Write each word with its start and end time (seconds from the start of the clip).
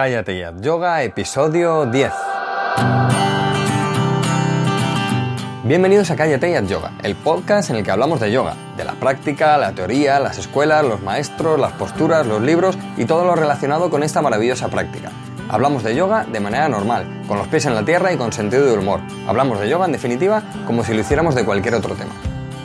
Cállate 0.00 0.38
ya, 0.38 0.54
yoga, 0.58 1.02
episodio 1.02 1.84
10. 1.84 2.10
Bienvenidos 5.64 6.10
a 6.10 6.16
Cállate 6.16 6.50
ya 6.50 6.62
Yoga, 6.62 6.92
el 7.02 7.14
podcast 7.14 7.68
en 7.68 7.76
el 7.76 7.84
que 7.84 7.90
hablamos 7.90 8.18
de 8.18 8.32
yoga, 8.32 8.54
de 8.78 8.84
la 8.84 8.94
práctica, 8.94 9.58
la 9.58 9.72
teoría, 9.72 10.18
las 10.18 10.38
escuelas, 10.38 10.86
los 10.86 11.02
maestros, 11.02 11.60
las 11.60 11.72
posturas, 11.72 12.26
los 12.26 12.40
libros 12.40 12.78
y 12.96 13.04
todo 13.04 13.26
lo 13.26 13.34
relacionado 13.34 13.90
con 13.90 14.02
esta 14.02 14.22
maravillosa 14.22 14.68
práctica. 14.68 15.10
Hablamos 15.50 15.84
de 15.84 15.94
yoga 15.94 16.24
de 16.24 16.40
manera 16.40 16.66
normal, 16.70 17.04
con 17.28 17.36
los 17.36 17.48
pies 17.48 17.66
en 17.66 17.74
la 17.74 17.84
tierra 17.84 18.10
y 18.10 18.16
con 18.16 18.32
sentido 18.32 18.64
de 18.64 18.78
humor. 18.78 19.00
Hablamos 19.28 19.60
de 19.60 19.68
yoga, 19.68 19.84
en 19.84 19.92
definitiva, 19.92 20.42
como 20.66 20.82
si 20.82 20.94
lo 20.94 21.00
hiciéramos 21.02 21.34
de 21.34 21.44
cualquier 21.44 21.74
otro 21.74 21.94
tema. 21.94 22.14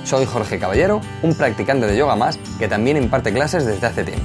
Soy 0.05 0.25
Jorge 0.25 0.57
Caballero, 0.57 1.01
un 1.21 1.35
practicante 1.35 1.85
de 1.85 1.97
yoga 1.97 2.15
más 2.15 2.39
que 2.57 2.69
también 2.69 2.95
imparte 2.95 3.33
clases 3.33 3.65
desde 3.65 3.87
hace 3.87 4.05
tiempo. 4.05 4.23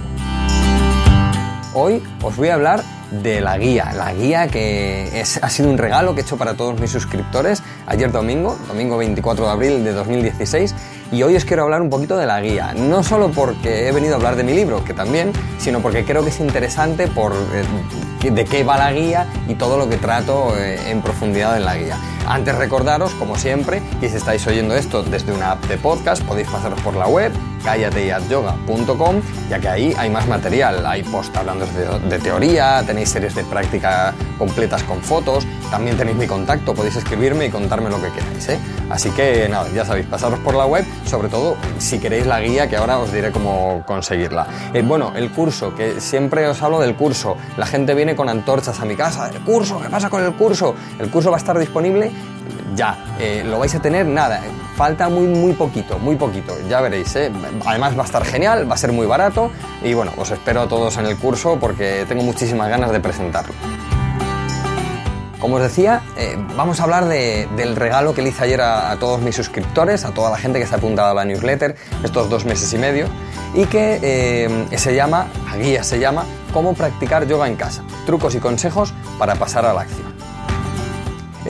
Hoy 1.74 2.02
os 2.22 2.36
voy 2.36 2.48
a 2.48 2.54
hablar 2.54 2.82
de 3.11 3.40
la 3.40 3.58
guía, 3.58 3.93
la 3.94 4.12
guía 4.12 4.48
que 4.48 5.25
ha 5.43 5.50
sido 5.50 5.68
un 5.68 5.79
regalo 5.79 6.14
que 6.14 6.21
he 6.21 6.25
hecho 6.25 6.36
para 6.36 6.54
todos 6.54 6.79
mis 6.80 6.90
suscriptores 6.90 7.62
ayer 7.86 8.12
domingo, 8.12 8.57
domingo 8.68 8.96
24 8.96 9.44
de 9.44 9.50
abril 9.50 9.85
de 9.85 9.93
2016, 9.93 10.75
y 11.12 11.22
hoy 11.22 11.35
os 11.35 11.44
quiero 11.44 11.64
hablar 11.64 11.82
un 11.82 11.90
poquito 11.90 12.16
de 12.16 12.26
la 12.26 12.40
guía, 12.40 12.72
no 12.75 13.02
solo 13.02 13.30
porque 13.30 13.88
he 13.88 13.93
venido 13.93 14.14
a 14.14 14.16
hablar 14.16 14.36
de 14.36 14.44
mi 14.44 14.54
libro, 14.54 14.85
que 14.85 14.94
también, 14.94 15.32
sino 15.58 15.80
porque 15.80 16.04
creo 16.04 16.22
que 16.22 16.30
es 16.30 16.40
interesante 16.40 17.08
por 17.08 17.32
eh, 17.32 18.30
de 18.30 18.44
qué 18.44 18.62
va 18.62 18.79
la 18.79 18.93
guía 18.93 19.27
y 19.49 19.54
todo 19.54 19.77
lo 19.77 19.88
que 19.88 19.96
trato 19.96 20.57
eh, 20.57 20.90
en 20.90 21.02
profundidad 21.02 21.57
en 21.57 21.64
la 21.64 21.77
guía. 21.77 21.99
Antes 22.27 22.54
recordaros, 22.54 23.13
como 23.14 23.36
siempre, 23.36 23.82
que 24.00 24.08
si 24.08 24.16
estáis 24.16 24.46
oyendo 24.46 24.77
esto 24.77 25.02
desde 25.02 25.32
una 25.32 25.52
app 25.52 25.64
de 25.66 25.79
podcast, 25.79 26.22
podéis 26.22 26.49
pasaros 26.49 26.80
por 26.80 26.94
la 26.94 27.08
web 27.08 27.32
cállateyatyoga.com, 27.64 29.21
ya 29.49 29.59
que 29.59 29.69
ahí 29.69 29.95
hay 29.96 30.11
más 30.11 30.27
material. 30.27 30.85
Hay 30.87 31.03
post 31.03 31.37
hablando 31.37 31.67
de, 31.67 32.19
teoría, 32.19 32.83
tenéis 32.86 33.11
series 33.11 33.34
de 33.34 33.45
práctica 33.45 34.14
completas 34.39 34.83
con 34.84 35.00
fotos, 35.03 35.47
también 35.70 35.97
tenéis 35.97 36.17
mi 36.17 36.27
contacto, 36.27 36.75
podéis 36.75 36.97
escribirme 36.97 37.47
y 37.47 37.50
contarme 37.50 37.91
lo 37.91 38.00
que 38.00 38.11
queráis. 38.11 38.48
¿eh? 38.48 38.58
Así 38.89 39.11
que 39.11 39.48
nada, 39.48 39.69
ya 39.75 39.84
sabéis, 39.84 40.06
pasaros 40.06 40.39
por 40.41 40.55
la 40.55 40.67
web, 40.67 40.84
sobre 41.05 41.28
todo 41.28 41.56
si 41.78 41.98
queréis 41.98 42.27
la 42.27 42.41
guía, 42.41 42.69
que 42.69 42.77
ahora 42.77 42.98
os 42.98 43.12
diré 43.12 43.30
cómo 43.30 43.83
conseguirla. 43.86 44.47
Eh, 44.72 44.83
bueno, 44.83 45.12
el 45.14 45.30
curso, 45.30 45.74
que 45.74 46.00
siempre 46.00 46.47
os 46.47 46.62
hablo 46.62 46.80
del 46.80 46.97
curso. 46.97 47.36
La 47.56 47.67
gente 47.67 47.95
viene 47.95 48.17
con 48.17 48.28
antorchas 48.28 48.80
a 48.80 48.84
mi 48.84 48.97
casa. 48.97 49.28
¿El 49.28 49.41
curso? 49.41 49.80
¿Qué 49.80 49.89
pasa 49.89 50.08
con 50.11 50.24
el 50.24 50.33
curso? 50.34 50.74
El 50.98 51.11
curso 51.11 51.30
va 51.30 51.36
a 51.36 51.41
estar 51.41 51.58
disponible 51.58 52.11
ya. 52.74 52.97
Eh, 53.19 53.42
lo 53.45 53.58
vais 53.58 53.74
a 53.74 53.80
tener 53.80 54.06
nada, 54.06 54.42
falta 54.76 55.08
muy, 55.08 55.26
muy 55.26 55.52
poquito, 55.52 55.98
muy 55.98 56.16
poquito, 56.16 56.56
ya 56.68 56.80
veréis. 56.80 57.14
¿eh? 57.16 57.30
Además 57.64 57.96
va 57.96 58.02
a 58.02 58.06
estar 58.06 58.24
genial, 58.24 58.70
va 58.70 58.74
a 58.74 58.78
ser 58.78 58.92
muy 58.92 59.06
barato 59.06 59.50
y 59.82 59.94
bueno, 59.94 60.12
os 60.16 60.30
espero 60.30 60.62
a 60.62 60.68
todos 60.68 60.96
en 60.96 61.06
el 61.06 61.16
curso 61.16 61.58
porque 61.58 62.04
tengo 62.08 62.22
muchísimas 62.22 62.68
ganas 62.68 62.90
de 62.90 63.00
presentarlo. 63.00 63.54
Como 65.38 65.56
os 65.56 65.62
decía, 65.62 66.02
eh, 66.16 66.36
vamos 66.54 66.80
a 66.80 66.82
hablar 66.82 67.06
del 67.06 67.77
regalo 67.77 68.12
que 68.12 68.20
le 68.20 68.28
hice 68.28 68.44
ayer 68.44 68.60
a, 68.60 68.94
todos 69.00 69.22
mis 69.22 69.34
suscriptores, 69.34 70.04
a 70.04 70.12
toda 70.12 70.30
la 70.30 70.36
gente 70.36 70.60
que 70.60 70.66
se 70.66 70.74
ha 70.74 70.78
apuntado 70.78 71.10
a 71.10 71.14
la 71.14 71.24
newsletter 71.24 71.77
estos 72.05 72.28
dos 72.28 72.44
meses 72.44 72.70
y 72.74 72.77
medio, 72.77 73.06
y 73.55 73.64
que 73.64 74.68
se 74.77 74.94
llama, 74.94 75.28
la 75.46 75.56
guía 75.56 75.82
se 75.82 75.98
llama, 75.98 76.27
Cómo 76.52 76.74
practicar 76.74 77.27
yoga 77.27 77.46
en 77.46 77.56
casa, 77.56 77.82
trucos 78.06 78.34
y 78.34 78.38
consejos 78.38 78.92
para 79.18 79.36
pasar 79.36 79.64
a 79.64 79.72
la 79.72 79.82
acción. 79.82 80.09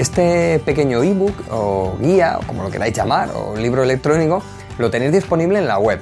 Este 0.00 0.58
pequeño 0.60 1.02
ebook 1.02 1.34
o 1.50 1.94
guía, 2.00 2.38
o 2.40 2.46
como 2.46 2.62
lo 2.62 2.70
queráis 2.70 2.94
llamar, 2.94 3.28
o 3.36 3.54
libro 3.54 3.82
electrónico, 3.82 4.42
lo 4.78 4.90
tenéis 4.90 5.12
disponible 5.12 5.58
en 5.58 5.66
la 5.66 5.78
web. 5.78 6.00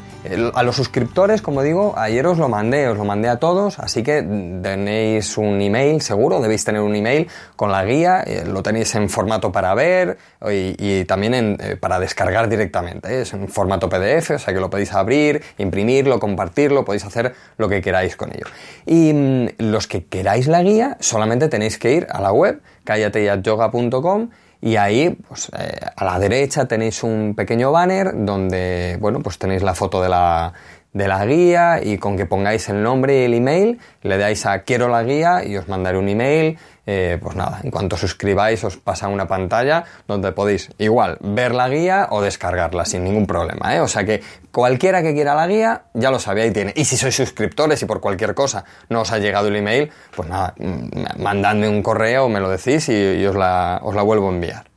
A 0.54 0.62
los 0.62 0.76
suscriptores, 0.76 1.42
como 1.42 1.62
digo, 1.64 1.94
ayer 1.96 2.24
os 2.28 2.38
lo 2.38 2.48
mandé, 2.48 2.86
os 2.86 2.96
lo 2.96 3.04
mandé 3.04 3.28
a 3.28 3.40
todos, 3.40 3.80
así 3.80 4.04
que 4.04 4.22
tenéis 4.62 5.36
un 5.36 5.60
email 5.60 6.00
seguro, 6.00 6.40
debéis 6.40 6.64
tener 6.64 6.80
un 6.80 6.94
email 6.94 7.28
con 7.56 7.72
la 7.72 7.84
guía, 7.84 8.22
eh, 8.24 8.44
lo 8.46 8.62
tenéis 8.62 8.94
en 8.94 9.08
formato 9.08 9.50
para 9.50 9.74
ver 9.74 10.18
y, 10.48 11.04
también 11.06 11.56
eh, 11.60 11.74
para 11.74 11.98
descargar 11.98 12.48
directamente. 12.48 13.08
¿eh? 13.08 13.22
Es 13.22 13.32
en 13.32 13.48
formato 13.48 13.88
PDF, 13.88 14.30
o 14.30 14.38
sea 14.38 14.54
que 14.54 14.60
lo 14.60 14.70
podéis 14.70 14.92
abrir, 14.92 15.42
imprimirlo, 15.56 16.20
compartirlo, 16.20 16.84
podéis 16.84 17.04
hacer 17.04 17.34
lo 17.56 17.68
que 17.68 17.80
queráis 17.80 18.14
con 18.14 18.30
ello. 18.30 18.46
Y 18.86 19.12
mm, 19.12 19.48
los 19.58 19.88
que 19.88 20.04
queráis 20.04 20.46
la 20.46 20.62
guía, 20.62 20.96
solamente 21.00 21.48
tenéis 21.48 21.78
que 21.78 21.94
ir 21.94 22.06
a 22.10 22.20
la 22.20 22.32
web, 22.32 22.60
callateyatyoga.com 22.88 24.30
y 24.60 24.76
ahí, 24.76 25.10
pues, 25.28 25.50
eh, 25.56 25.78
a 25.94 26.04
la 26.04 26.18
derecha 26.18 26.66
tenéis 26.66 27.02
un 27.02 27.34
pequeño 27.36 27.70
banner 27.70 28.12
donde, 28.14 28.96
bueno, 28.98 29.20
pues 29.20 29.38
tenéis 29.38 29.62
la 29.62 29.74
foto 29.74 30.02
de 30.02 30.08
la, 30.08 30.52
de 30.98 31.06
la 31.06 31.24
guía 31.24 31.80
y 31.80 31.96
con 31.96 32.16
que 32.16 32.26
pongáis 32.26 32.68
el 32.68 32.82
nombre 32.82 33.20
y 33.20 33.24
el 33.26 33.34
email, 33.34 33.78
le 34.02 34.18
dais 34.18 34.44
a 34.46 34.64
quiero 34.64 34.88
la 34.88 35.04
guía 35.04 35.44
y 35.44 35.56
os 35.56 35.68
mandaré 35.68 35.96
un 35.96 36.08
email. 36.08 36.58
Eh, 36.90 37.18
pues 37.22 37.36
nada, 37.36 37.60
en 37.62 37.70
cuanto 37.70 37.96
suscribáis 37.96 38.64
os 38.64 38.78
pasa 38.78 39.08
una 39.08 39.28
pantalla 39.28 39.84
donde 40.08 40.32
podéis 40.32 40.70
igual 40.78 41.18
ver 41.20 41.54
la 41.54 41.68
guía 41.68 42.08
o 42.10 42.22
descargarla 42.22 42.84
sin 42.84 43.04
ningún 43.04 43.26
problema. 43.26 43.76
¿eh? 43.76 43.80
O 43.80 43.86
sea 43.86 44.04
que 44.04 44.22
cualquiera 44.50 45.02
que 45.02 45.12
quiera 45.14 45.34
la 45.34 45.46
guía 45.46 45.82
ya 45.94 46.10
lo 46.10 46.18
sabía 46.18 46.46
y 46.46 46.50
tiene. 46.50 46.72
Y 46.74 46.84
si 46.84 46.96
sois 46.96 47.14
suscriptores 47.14 47.80
y 47.82 47.86
por 47.86 48.00
cualquier 48.00 48.34
cosa 48.34 48.64
no 48.88 49.02
os 49.02 49.12
ha 49.12 49.18
llegado 49.18 49.48
el 49.48 49.56
email, 49.56 49.92
pues 50.16 50.28
nada, 50.28 50.54
mm, 50.58 51.22
mandadme 51.22 51.68
un 51.68 51.82
correo, 51.82 52.28
me 52.28 52.40
lo 52.40 52.48
decís 52.48 52.88
y, 52.88 53.24
os, 53.24 53.36
la, 53.36 53.80
os 53.84 53.94
la 53.94 54.02
vuelvo 54.02 54.30
a 54.30 54.32
enviar. 54.32 54.67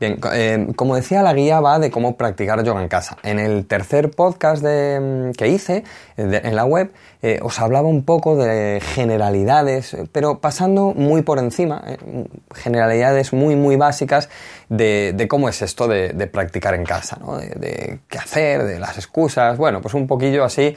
Bien, 0.00 0.18
eh, 0.32 0.66
como 0.74 0.96
decía, 0.96 1.22
la 1.22 1.32
guía 1.34 1.60
va 1.60 1.78
de 1.78 1.88
cómo 1.88 2.16
practicar 2.16 2.64
yoga 2.64 2.82
en 2.82 2.88
casa. 2.88 3.16
En 3.22 3.38
el 3.38 3.64
tercer 3.64 4.10
podcast 4.10 4.64
mm, 4.64 5.30
que 5.32 5.46
hice 5.46 5.84
en 6.16 6.56
la 6.56 6.64
web 6.64 6.92
eh, 7.22 7.38
os 7.42 7.60
hablaba 7.60 7.88
un 7.88 8.04
poco 8.04 8.36
de 8.36 8.80
generalidades, 8.82 9.96
pero 10.10 10.40
pasando 10.40 10.94
muy 10.94 11.22
por 11.22 11.38
encima, 11.38 11.82
eh, 11.86 12.26
generalidades 12.54 13.32
muy 13.32 13.54
muy 13.54 13.76
básicas 13.76 14.28
de, 14.68 15.26
cómo 15.28 15.48
es 15.48 15.62
esto 15.62 15.86
de, 15.86 16.12
practicar 16.26 16.74
en 16.74 16.84
casa, 16.84 17.16
¿no? 17.20 17.38
de, 17.38 18.00
qué 18.08 18.18
hacer, 18.18 18.64
de 18.64 18.80
las 18.80 18.98
excusas, 18.98 19.56
bueno, 19.56 19.80
pues 19.80 19.94
un 19.94 20.08
poquillo 20.08 20.44
así 20.44 20.74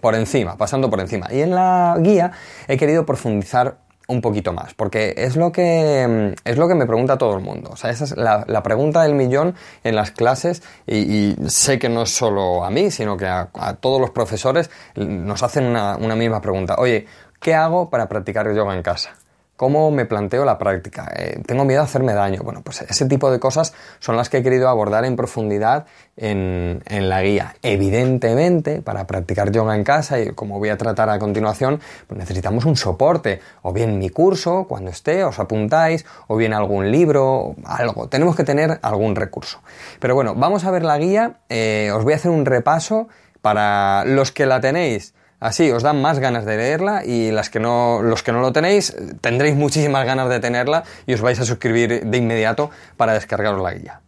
por 0.00 0.14
encima, 0.14 0.56
pasando 0.56 0.90
por 0.90 1.00
encima. 1.00 1.28
Y 1.30 1.40
en 1.40 1.54
la 1.54 1.96
guía 1.98 2.32
he 2.68 2.76
querido 2.76 3.06
profundizar 3.06 3.76
un 4.08 4.20
poquito 4.20 4.52
más, 4.52 4.74
porque 4.74 5.14
es 5.16 5.36
lo 5.36 5.52
que, 5.52 6.34
es 6.44 6.58
lo 6.58 6.68
que 6.68 6.74
me 6.74 6.86
pregunta 6.86 7.18
todo 7.18 7.36
el 7.36 7.42
mundo. 7.42 7.70
O 7.72 7.76
sea, 7.76 7.90
esa 7.90 8.04
es 8.04 8.16
la, 8.16 8.62
pregunta 8.62 9.02
del 9.02 9.14
millón 9.14 9.54
en 9.84 9.96
las 9.96 10.10
clases 10.10 10.62
y, 10.86 11.34
sé 11.46 11.78
que 11.78 11.88
no 11.88 12.02
es 12.02 12.10
solo 12.10 12.64
a 12.64 12.70
mí, 12.70 12.90
sino 12.90 13.16
que 13.16 13.26
a, 13.26 13.48
todos 13.80 14.00
los 14.00 14.10
profesores 14.10 14.70
nos 14.96 15.42
hacen 15.42 15.64
una, 15.64 15.96
una 15.96 16.16
misma 16.16 16.40
pregunta. 16.40 16.76
Oye, 16.78 17.06
¿qué 17.40 17.54
hago 17.54 17.90
para 17.90 18.08
practicar 18.08 18.52
yoga 18.54 18.74
en 18.74 18.82
casa? 18.82 19.14
¿Cómo 19.62 19.92
me 19.92 20.06
planteo 20.06 20.44
la 20.44 20.58
práctica? 20.58 21.12
Eh, 21.14 21.40
¿Tengo 21.46 21.64
miedo 21.64 21.82
a 21.82 21.84
hacerme 21.84 22.14
daño? 22.14 22.40
Bueno, 22.42 22.62
pues 22.64 22.82
ese 22.82 23.06
tipo 23.06 23.30
de 23.30 23.38
cosas 23.38 23.72
son 24.00 24.16
las 24.16 24.28
que 24.28 24.38
he 24.38 24.42
querido 24.42 24.68
abordar 24.68 25.04
en 25.04 25.14
profundidad 25.14 25.86
en, 26.16 26.82
la 26.88 27.22
guía. 27.22 27.54
Evidentemente, 27.62 28.82
para 28.82 29.06
practicar 29.06 29.52
yoga 29.52 29.76
en 29.76 29.84
casa, 29.84 30.18
y 30.18 30.32
como 30.32 30.58
voy 30.58 30.70
a 30.70 30.76
tratar 30.76 31.10
a 31.10 31.20
continuación, 31.20 31.78
pues 32.08 32.18
necesitamos 32.18 32.64
un 32.64 32.74
soporte. 32.74 33.40
O 33.62 33.72
bien 33.72 34.00
mi 34.00 34.10
curso, 34.10 34.66
cuando 34.68 34.90
esté, 34.90 35.22
os 35.22 35.38
apuntáis, 35.38 36.06
o 36.26 36.34
bien 36.34 36.54
algún 36.54 36.90
libro, 36.90 37.54
algo. 37.64 38.08
Tenemos 38.08 38.34
que 38.34 38.42
tener 38.42 38.80
algún 38.82 39.14
recurso. 39.14 39.60
Pero 40.00 40.16
bueno, 40.16 40.34
vamos 40.34 40.64
a 40.64 40.72
ver 40.72 40.82
la 40.82 40.98
guía. 40.98 41.36
Eh, 41.48 41.92
os 41.94 42.02
voy 42.02 42.14
a 42.14 42.16
hacer 42.16 42.32
un 42.32 42.46
repaso 42.46 43.06
para 43.40 44.04
los 44.06 44.32
que 44.32 44.44
la 44.44 44.60
tenéis 44.60 45.14
Así 45.42 45.72
os 45.72 45.82
dan 45.82 46.00
más 46.00 46.20
ganas 46.20 46.44
de 46.44 46.56
leerla 46.56 47.04
y 47.04 47.32
las 47.32 47.50
que 47.50 47.58
no, 47.58 48.00
los 48.00 48.22
que 48.22 48.30
no 48.30 48.40
lo 48.40 48.52
tenéis 48.52 48.94
tendréis 49.20 49.56
muchísimas 49.56 50.06
ganas 50.06 50.28
de 50.28 50.38
tenerla 50.38 50.84
y 51.04 51.14
os 51.14 51.20
vais 51.20 51.38
a 51.40 51.44
suscribir 51.44 52.04
de 52.06 52.16
inmediato 52.16 52.70
para 52.96 53.14
descargaros 53.14 53.60
la 53.60 53.74
guía. 53.74 54.00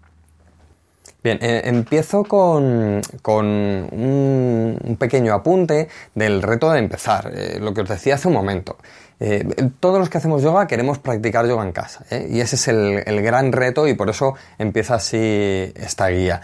Bien, 1.25 1.39
eh, 1.43 1.63
empiezo 1.65 2.23
con, 2.23 3.01
un, 3.25 4.97
pequeño 4.97 5.35
apunte 5.35 5.89
del 6.15 6.41
reto 6.41 6.71
de 6.71 6.79
empezar, 6.79 7.33
eh, 7.35 7.59
lo 7.61 7.75
que 7.75 7.81
os 7.81 7.89
decía 7.89 8.15
hace 8.15 8.29
un 8.29 8.35
momento. 8.35 8.77
Eh, 9.19 9.45
todos 9.81 9.99
los 9.99 10.09
que 10.09 10.19
hacemos 10.19 10.41
yoga 10.41 10.69
queremos 10.69 10.99
practicar 10.99 11.49
yoga 11.49 11.65
en 11.65 11.73
casa 11.73 12.05
y 12.29 12.41
ese 12.41 12.55
es 12.57 12.69
el, 12.69 13.23
gran 13.23 13.51
reto 13.51 13.89
y 13.89 13.95
por 13.95 14.11
eso 14.11 14.35
empieza 14.59 14.97
así 14.97 15.73
esta 15.77 16.09
guía 16.09 16.43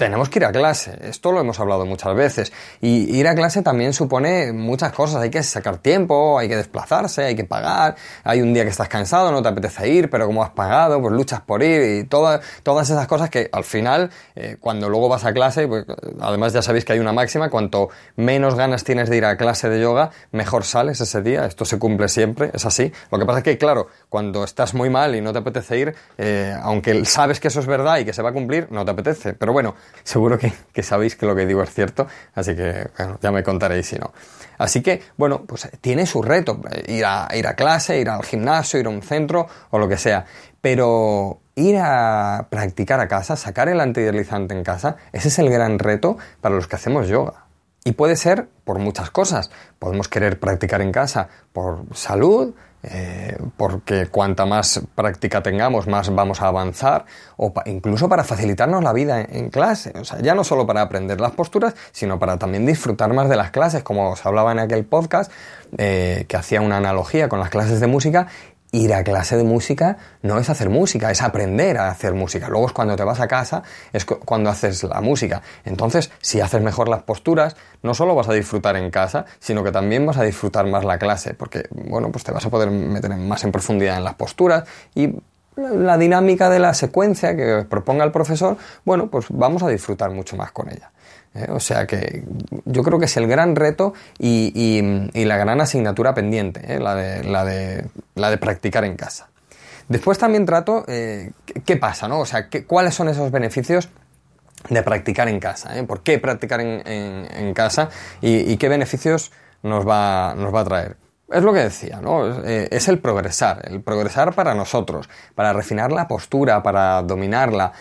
tenemos 0.00 0.30
que 0.30 0.38
ir 0.38 0.46
a 0.46 0.50
clase. 0.50 0.98
Esto 1.02 1.30
lo 1.30 1.40
hemos 1.40 1.60
hablado 1.60 1.84
muchas 1.84 2.14
veces. 2.14 2.54
Y 2.80 3.14
ir 3.18 3.28
a 3.28 3.34
clase 3.34 3.60
también 3.60 3.92
supone 3.92 4.50
muchas 4.50 4.94
cosas. 4.94 5.20
Hay 5.20 5.28
que 5.28 5.42
sacar 5.42 5.76
tiempo, 5.76 6.38
hay 6.38 6.48
que 6.48 6.56
desplazarse, 6.56 7.24
hay 7.24 7.36
que 7.36 7.44
pagar. 7.44 7.96
Hay 8.24 8.40
un 8.40 8.54
día 8.54 8.64
que 8.64 8.70
estás 8.70 8.88
cansado, 8.88 9.30
no 9.30 9.42
te 9.42 9.48
apetece 9.48 9.90
ir, 9.90 10.08
pero 10.08 10.24
como 10.24 10.42
has 10.42 10.52
pagado, 10.52 11.02
pues 11.02 11.12
luchas 11.12 11.42
por 11.42 11.62
ir 11.62 11.82
y 11.82 12.04
todas 12.04 12.40
esas 12.90 13.06
cosas 13.08 13.28
que 13.28 13.50
al 13.52 13.62
final, 13.62 14.08
eh, 14.36 14.56
cuando 14.58 14.88
luego 14.88 15.10
vas 15.10 15.26
a 15.26 15.34
clase, 15.34 15.68
pues, 15.68 15.84
además 16.18 16.54
ya 16.54 16.62
sabéis 16.62 16.86
que 16.86 16.94
hay 16.94 16.98
una 16.98 17.12
máxima, 17.12 17.50
cuanto 17.50 17.90
menos 18.16 18.54
ganas 18.54 18.84
tienes 18.84 19.10
de 19.10 19.18
ir 19.18 19.26
a 19.26 19.36
clase 19.36 19.68
de 19.68 19.82
yoga, 19.82 20.12
mejor 20.32 20.64
sales 20.64 20.98
ese 21.02 21.20
día. 21.20 21.44
Esto 21.44 21.66
se 21.66 21.78
cumple 21.78 22.08
siempre, 22.08 22.50
es 22.54 22.64
así. 22.64 22.90
Lo 23.10 23.18
que 23.18 23.26
pasa 23.26 23.40
es 23.40 23.44
que, 23.44 23.58
claro, 23.58 23.88
cuando 24.08 24.44
estás 24.44 24.72
muy 24.72 24.88
mal 24.88 25.14
y 25.14 25.20
no 25.20 25.34
te 25.34 25.40
apetece 25.40 25.78
ir, 25.78 25.94
eh, 26.16 26.56
aunque 26.62 27.04
sabes 27.04 27.38
que 27.38 27.48
eso 27.48 27.60
es 27.60 27.66
verdad 27.66 27.98
y 27.98 28.06
que 28.06 28.14
se 28.14 28.22
va 28.22 28.30
a 28.30 28.32
cumplir, 28.32 28.66
no 28.70 28.82
te 28.86 28.92
apetece. 28.92 29.34
Pero 29.34 29.52
bueno, 29.52 29.74
Seguro 30.02 30.38
que, 30.38 30.82
sabéis 30.82 31.16
que 31.16 31.26
lo 31.26 31.34
que 31.34 31.46
digo 31.46 31.62
es 31.62 31.72
cierto, 31.72 32.06
así 32.34 32.56
que 32.56 32.88
ya 33.20 33.30
me 33.30 33.42
contaréis 33.42 33.86
si 33.86 33.96
no. 33.96 34.12
Así 34.58 34.82
que, 34.82 35.02
bueno, 35.16 35.44
pues 35.46 35.68
tiene 35.80 36.04
su 36.06 36.22
reto, 36.22 36.60
ir 36.86 37.04
a, 37.04 37.28
ir 37.34 37.46
a 37.46 37.54
clase, 37.54 37.98
ir 37.98 38.10
al 38.10 38.22
gimnasio, 38.22 38.78
ir 38.78 38.86
a 38.86 38.90
un 38.90 39.02
centro 39.02 39.46
o 39.70 39.78
lo 39.78 39.88
que 39.88 39.96
sea. 39.96 40.26
Pero 40.60 41.40
ir 41.54 41.78
a 41.78 42.48
practicar 42.50 43.00
a 43.00 43.08
casa, 43.08 43.36
sacar 43.36 43.68
el 43.68 43.80
antideslizante 43.80 44.54
en 44.54 44.62
casa, 44.62 44.96
ese 45.12 45.28
es 45.28 45.38
el 45.38 45.50
gran 45.50 45.78
reto 45.78 46.18
para 46.40 46.54
los 46.54 46.66
que 46.66 46.76
hacemos 46.76 47.08
yoga. 47.08 47.46
Y 47.84 47.92
puede 47.92 48.16
ser 48.16 48.48
por 48.64 48.78
muchas 48.78 49.10
cosas. 49.10 49.50
Podemos 49.78 50.08
querer 50.08 50.38
practicar 50.38 50.82
en 50.82 50.92
casa 50.92 51.28
por 51.52 51.84
salud, 51.94 52.54
eh, 52.82 53.36
porque 53.56 54.06
cuanta 54.06 54.46
más 54.46 54.80
práctica 54.94 55.42
tengamos, 55.42 55.86
más 55.86 56.14
vamos 56.14 56.40
a 56.40 56.46
avanzar, 56.46 57.04
o 57.36 57.52
incluso 57.66 58.08
para 58.08 58.24
facilitarnos 58.24 58.82
la 58.82 58.92
vida 58.92 59.20
en, 59.20 59.50
clase. 59.50 59.92
O 59.98 60.04
sea, 60.04 60.20
ya 60.20 60.34
no 60.34 60.44
solo 60.44 60.66
para 60.66 60.82
aprender 60.82 61.20
las 61.20 61.32
posturas, 61.32 61.74
sino 61.92 62.18
para 62.18 62.38
también 62.38 62.64
disfrutar 62.64 63.12
más 63.12 63.28
de 63.28 63.36
las 63.36 63.50
clases, 63.50 63.82
como 63.82 64.10
os 64.10 64.24
hablaba 64.24 64.52
en 64.52 64.60
aquel 64.60 64.84
podcast, 64.84 65.30
eh, 65.76 66.24
que 66.28 66.36
hacía 66.36 66.60
una 66.60 66.78
analogía 66.78 67.28
con 67.28 67.38
las 67.38 67.50
clases 67.50 67.80
de 67.80 67.86
música, 67.86 68.28
ir 68.72 68.94
a 68.94 69.02
clase 69.02 69.36
de 69.36 69.44
música 69.44 69.96
no 70.22 70.38
es 70.38 70.48
hacer 70.48 70.68
música, 70.68 71.10
es 71.10 71.22
aprender 71.22 71.78
a 71.78 71.88
hacer 71.88 72.14
música. 72.14 72.48
Luego 72.48 72.66
es 72.66 72.72
cuando 72.72 72.96
te 72.96 73.04
vas 73.04 73.20
a 73.20 73.28
casa, 73.28 73.62
es 73.92 74.04
cuando 74.04 74.50
haces 74.50 74.82
la 74.84 75.00
música. 75.00 75.42
Entonces, 75.64 76.10
si 76.20 76.40
haces 76.40 76.62
mejor 76.62 76.88
las 76.88 77.02
posturas, 77.02 77.56
no 77.82 77.94
solo 77.94 78.14
vas 78.14 78.28
a 78.28 78.32
disfrutar 78.32 78.76
en 78.76 78.90
casa, 78.90 79.24
sino 79.38 79.64
que 79.64 79.72
también 79.72 80.06
vas 80.06 80.18
a 80.18 80.22
disfrutar 80.22 80.66
más 80.66 80.84
la 80.84 80.98
clase, 80.98 81.34
porque, 81.34 81.64
bueno, 81.70 82.12
pues 82.12 82.24
te 82.24 82.32
vas 82.32 82.44
a 82.44 82.50
poder 82.50 82.70
meter 82.70 83.10
más 83.16 83.44
en 83.44 83.52
profundidad 83.52 83.96
en 83.96 84.04
las 84.04 84.14
posturas 84.14 84.64
y 84.94 85.14
la 85.60 85.98
dinámica 85.98 86.50
de 86.50 86.58
la 86.58 86.74
secuencia 86.74 87.36
que 87.36 87.64
proponga 87.68 88.04
el 88.04 88.12
profesor, 88.12 88.56
bueno, 88.84 89.08
pues 89.08 89.26
vamos 89.28 89.62
a 89.62 89.68
disfrutar 89.68 90.10
mucho 90.10 90.36
más 90.36 90.52
con 90.52 90.70
ella. 90.70 90.90
¿eh? 91.34 91.46
O 91.50 91.60
sea 91.60 91.86
que 91.86 92.24
yo 92.64 92.82
creo 92.82 92.98
que 92.98 93.04
es 93.04 93.16
el 93.16 93.26
gran 93.26 93.56
reto 93.56 93.94
y, 94.18 94.80
la 95.14 95.36
gran 95.36 95.60
asignatura 95.60 96.14
pendiente, 96.14 96.74
¿eh? 96.74 96.80
la, 96.80 96.94
de, 96.94 97.24
la, 97.24 98.30
de, 98.30 98.38
practicar 98.38 98.84
en 98.84 98.96
casa. 98.96 99.28
Después 99.88 100.18
también 100.18 100.46
trato 100.46 100.84
eh, 100.86 101.32
qué 101.64 101.76
pasa, 101.76 102.08
¿no? 102.08 102.20
O 102.20 102.26
sea, 102.26 102.48
cuáles 102.66 102.94
son 102.94 103.08
esos 103.08 103.30
beneficios 103.30 103.88
de 104.68 104.82
practicar 104.82 105.28
en 105.28 105.40
casa. 105.40 105.70
¿Por 105.86 106.02
qué 106.02 106.18
practicar 106.18 106.60
en, 106.60 107.54
casa 107.54 107.88
y, 108.20 108.56
qué 108.56 108.68
beneficios 108.68 109.32
nos 109.62 109.86
va, 109.86 110.34
nos 110.36 110.54
va 110.54 110.60
a 110.60 110.64
traer? 110.64 110.96
Es 111.30 111.42
lo 111.42 111.52
que 111.52 111.60
decía, 111.60 112.00
¿no? 112.00 112.42
Es, 112.44 112.88
el 112.88 112.98
progresar, 112.98 113.62
el 113.70 113.80
progresar 113.82 114.34
para 114.34 114.54
nosotros, 114.54 115.08
para 115.34 115.52
refinar 115.52 115.92
la 115.92 116.08
postura, 116.08 116.62
para 116.62 117.02
dominarla, 117.02 117.72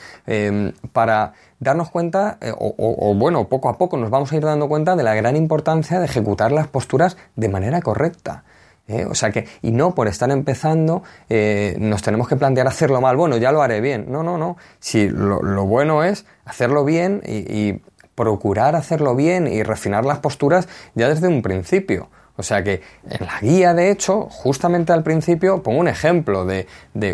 para 0.93 1.33
darnos 1.59 1.89
cuenta, 1.89 2.37
eh, 2.41 2.53
o, 2.57 3.13
bueno, 3.15 3.47
poco 3.47 3.69
a 3.69 3.77
poco 3.77 3.97
nos 3.97 4.09
vamos 4.09 4.31
a 4.31 4.35
ir 4.35 4.43
dando 4.43 4.67
cuenta 4.67 4.95
de 4.95 5.03
la 5.03 5.13
gran 5.13 5.35
importancia 5.35 5.99
de 5.99 6.05
ejecutar 6.05 6.51
las 6.51 6.67
posturas 6.67 7.17
de 7.35 7.49
manera 7.49 7.81
correcta. 7.81 8.43
¿eh? 8.87 9.05
O 9.05 9.13
sea 9.13 9.31
que, 9.31 9.47
y 9.61 9.71
no 9.71 9.93
por 9.93 10.07
estar 10.07 10.31
empezando, 10.31 11.03
eh, 11.29 11.75
nos 11.79 12.01
tenemos 12.01 12.27
que 12.27 12.37
plantear 12.37 12.67
hacerlo 12.67 13.01
mal. 13.01 13.17
Bueno, 13.17 13.37
ya 13.37 13.51
lo 13.51 13.61
haré 13.61 13.81
bien. 13.81 14.05
No, 14.09 14.23
no, 14.23 14.37
no. 14.37 14.57
Si 14.79 15.09
lo, 15.09 15.65
bueno 15.65 16.03
es 16.03 16.25
hacerlo 16.45 16.85
bien 16.85 17.21
y 17.25 17.81
procurar 18.15 18.75
hacerlo 18.75 19.15
bien 19.15 19.47
y 19.47 19.63
refinar 19.63 20.05
las 20.05 20.19
posturas 20.19 20.67
ya 20.95 21.07
desde 21.07 21.27
un 21.27 21.41
principio. 21.41 22.09
O 22.39 22.43
sea 22.43 22.63
que 22.63 22.81
en 23.09 23.25
la 23.25 23.37
guía, 23.41 23.73
de 23.73 23.91
hecho, 23.91 24.29
justamente 24.29 24.93
al 24.93 25.03
principio 25.03 25.61
pongo 25.61 25.81
un 25.81 25.89
ejemplo 25.89 26.45
de, 26.45 26.67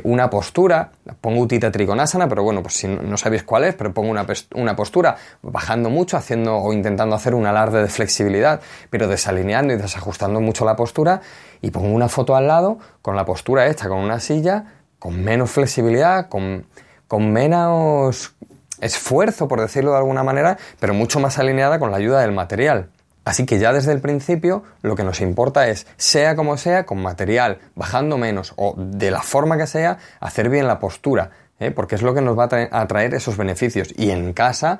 una 0.04 0.30
postura, 0.30 0.92
pongo 1.20 1.42
Utita 1.42 1.72
Trikonasana, 1.72 2.30
pero 2.30 2.44
bueno, 2.44 2.62
pues 2.62 2.76
si 2.76 2.88
no, 2.88 3.18
sabéis 3.18 3.42
cuál 3.42 3.64
es, 3.64 3.74
pero 3.74 3.92
pongo 3.92 4.12
una, 4.12 4.28
una, 4.54 4.76
postura 4.76 5.18
bajando 5.42 5.90
mucho, 5.90 6.16
haciendo 6.16 6.58
o 6.58 6.72
intentando 6.74 7.16
hacer 7.16 7.34
un 7.34 7.48
alarde 7.48 7.82
de 7.82 7.88
flexibilidad, 7.88 8.62
pero 8.92 9.08
desalineando 9.08 9.74
y 9.74 9.78
desajustando 9.78 10.42
mucho 10.42 10.64
la 10.64 10.76
postura, 10.76 11.22
y 11.60 11.72
pongo 11.72 11.88
una 11.88 12.08
foto 12.08 12.36
al 12.36 12.46
lado 12.46 12.78
con 13.02 13.16
la 13.16 13.26
postura 13.26 13.66
hecha 13.66 13.90
con 13.90 13.98
una 13.98 14.20
silla, 14.20 14.74
con 15.00 15.24
menos 15.24 15.50
flexibilidad, 15.50 16.30
con, 16.30 16.68
con 17.08 17.34
menos 17.34 18.36
esfuerzo, 18.80 19.48
por 19.48 19.60
decirlo 19.60 19.90
de 19.90 19.98
alguna 19.98 20.22
manera, 20.22 20.60
pero 20.80 20.94
mucho 20.94 21.20
más 21.20 21.40
alineada 21.40 21.80
con 21.80 21.90
la 21.90 21.98
ayuda 21.98 22.22
del 22.22 22.32
material. 22.32 22.92
Así 23.26 23.48
que 23.48 23.58
ya 23.58 23.74
desde 23.74 23.92
el 23.92 24.02
principio 24.02 24.64
lo 24.84 24.96
que 24.96 25.04
nos 25.04 25.20
importa 25.20 25.68
es, 25.68 25.88
sea 25.98 26.36
como 26.36 26.58
sea, 26.58 26.86
con 26.86 27.02
material, 27.02 27.60
bajando 27.76 28.18
menos 28.18 28.54
o 28.56 28.76
de 28.78 29.10
la 29.10 29.22
forma 29.22 29.58
que 29.58 29.66
sea, 29.66 29.98
hacer 30.20 30.50
bien 30.50 30.68
la 30.68 30.80
postura, 30.80 31.32
¿eh? 31.60 31.72
porque 31.72 31.96
es 31.96 32.04
lo 32.04 32.14
que 32.14 32.22
nos 32.22 32.38
va 32.38 32.48
a 32.72 32.88
traer, 32.88 33.16
esos 33.16 33.36
beneficios. 33.36 33.94
Y 33.98 34.12
en 34.12 34.32
casa, 34.34 34.80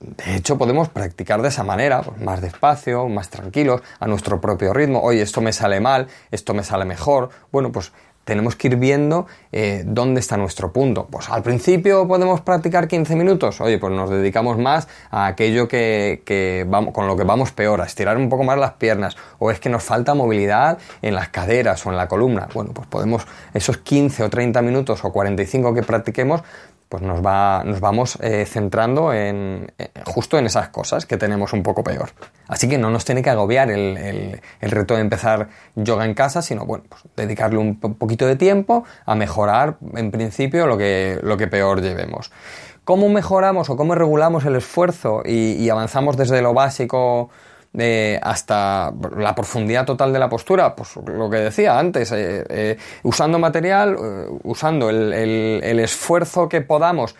de 0.00 0.34
hecho, 0.34 0.58
podemos 0.58 0.88
practicar 0.88 1.42
de 1.42 1.48
esa 1.48 1.62
manera, 1.62 2.02
pues, 2.02 2.20
más 2.20 2.40
despacio, 2.40 3.08
más 3.08 3.30
tranquilos, 3.30 3.82
a 4.00 4.08
nuestro 4.08 4.40
propio 4.40 4.74
ritmo. 4.74 5.00
Oye, 5.00 5.22
esto 5.22 5.40
me 5.40 5.52
sale 5.52 5.78
mal, 5.78 6.08
esto 6.32 6.54
me 6.54 6.64
sale 6.64 6.84
mejor. 6.84 7.30
Bueno, 7.52 7.70
pues 7.70 7.92
tenemos 8.24 8.56
que 8.56 8.68
ir 8.68 8.76
viendo 8.76 9.26
eh, 9.52 9.82
dónde 9.86 10.20
está 10.20 10.36
nuestro 10.36 10.72
punto. 10.72 11.06
Pues 11.10 11.28
al 11.28 11.42
principio 11.42 12.08
podemos 12.08 12.40
practicar 12.40 12.88
15 12.88 13.16
minutos, 13.16 13.60
oye, 13.60 13.78
pues 13.78 13.92
nos 13.92 14.10
dedicamos 14.10 14.58
más 14.58 14.88
a 15.10 15.26
aquello 15.26 15.68
que, 15.68 16.66
vamos, 16.68 16.92
con 16.92 17.06
lo 17.06 17.16
que 17.16 17.24
vamos 17.24 17.52
peor, 17.52 17.80
a 17.80 17.84
estirar 17.84 18.16
un 18.16 18.28
poco 18.28 18.44
más 18.44 18.58
las 18.58 18.72
piernas, 18.72 19.16
o 19.38 19.50
es 19.50 19.60
que 19.60 19.68
nos 19.68 19.82
falta 19.82 20.14
movilidad 20.14 20.78
en 21.02 21.14
las 21.14 21.28
caderas 21.28 21.84
o 21.86 21.90
en 21.90 21.96
la 21.96 22.08
columna. 22.08 22.48
Bueno, 22.54 22.72
pues 22.72 22.86
podemos 22.86 23.26
esos 23.52 23.78
15 23.78 24.24
o 24.24 24.30
30 24.30 24.62
minutos 24.62 25.04
o 25.04 25.12
45 25.12 25.74
que 25.74 25.82
practiquemos, 25.82 26.42
pues 26.88 27.02
nos, 27.02 27.24
va, 27.24 27.62
nos 27.64 27.80
vamos 27.80 28.18
eh, 28.20 28.46
centrando 28.46 29.12
en, 29.12 29.72
eh, 29.78 29.90
justo 30.06 30.38
en 30.38 30.46
esas 30.46 30.68
cosas 30.68 31.06
que 31.06 31.16
tenemos 31.16 31.52
un 31.52 31.62
poco 31.62 31.82
peor. 31.82 32.10
Así 32.48 32.68
que 32.68 32.78
no 32.78 32.90
nos 32.90 33.04
tiene 33.04 33.22
que 33.22 33.30
agobiar 33.30 33.70
el, 33.70 34.40
reto 34.60 34.94
de 34.94 35.00
empezar 35.00 35.48
yoga 35.74 36.04
en 36.04 36.14
casa, 36.14 36.42
sino 36.42 36.66
bueno, 36.66 36.84
pues 36.88 37.02
dedicarle 37.16 37.58
un 37.58 37.76
poquito 37.78 38.26
de 38.26 38.36
tiempo 38.36 38.84
a 39.06 39.14
mejorar 39.14 39.76
en 39.94 40.10
principio 40.10 40.66
lo 40.66 40.78
que, 40.78 41.18
lo 41.22 41.36
que 41.36 41.46
peor 41.46 41.80
llevemos. 41.80 42.30
¿Cómo 42.84 43.08
mejoramos 43.08 43.70
o 43.70 43.76
cómo 43.76 43.94
regulamos 43.94 44.44
el 44.44 44.56
esfuerzo 44.56 45.22
y 45.24 45.68
avanzamos 45.70 46.18
desde 46.18 46.42
lo 46.42 46.52
básico 46.52 47.30
hasta 48.22 48.92
la 49.16 49.34
profundidad 49.34 49.84
total 49.84 50.12
de 50.12 50.18
la 50.18 50.28
postura, 50.28 50.76
pues 50.76 50.96
lo 50.96 51.28
que 51.28 51.38
decía 51.38 51.78
antes, 51.78 52.12
eh, 52.12 52.44
eh, 52.48 52.78
usando 53.02 53.38
material, 53.38 53.96
eh, 54.00 54.26
usando 54.44 54.90
el, 54.90 55.80
esfuerzo 55.80 56.48
que 56.48 56.60
podamos 56.60 57.16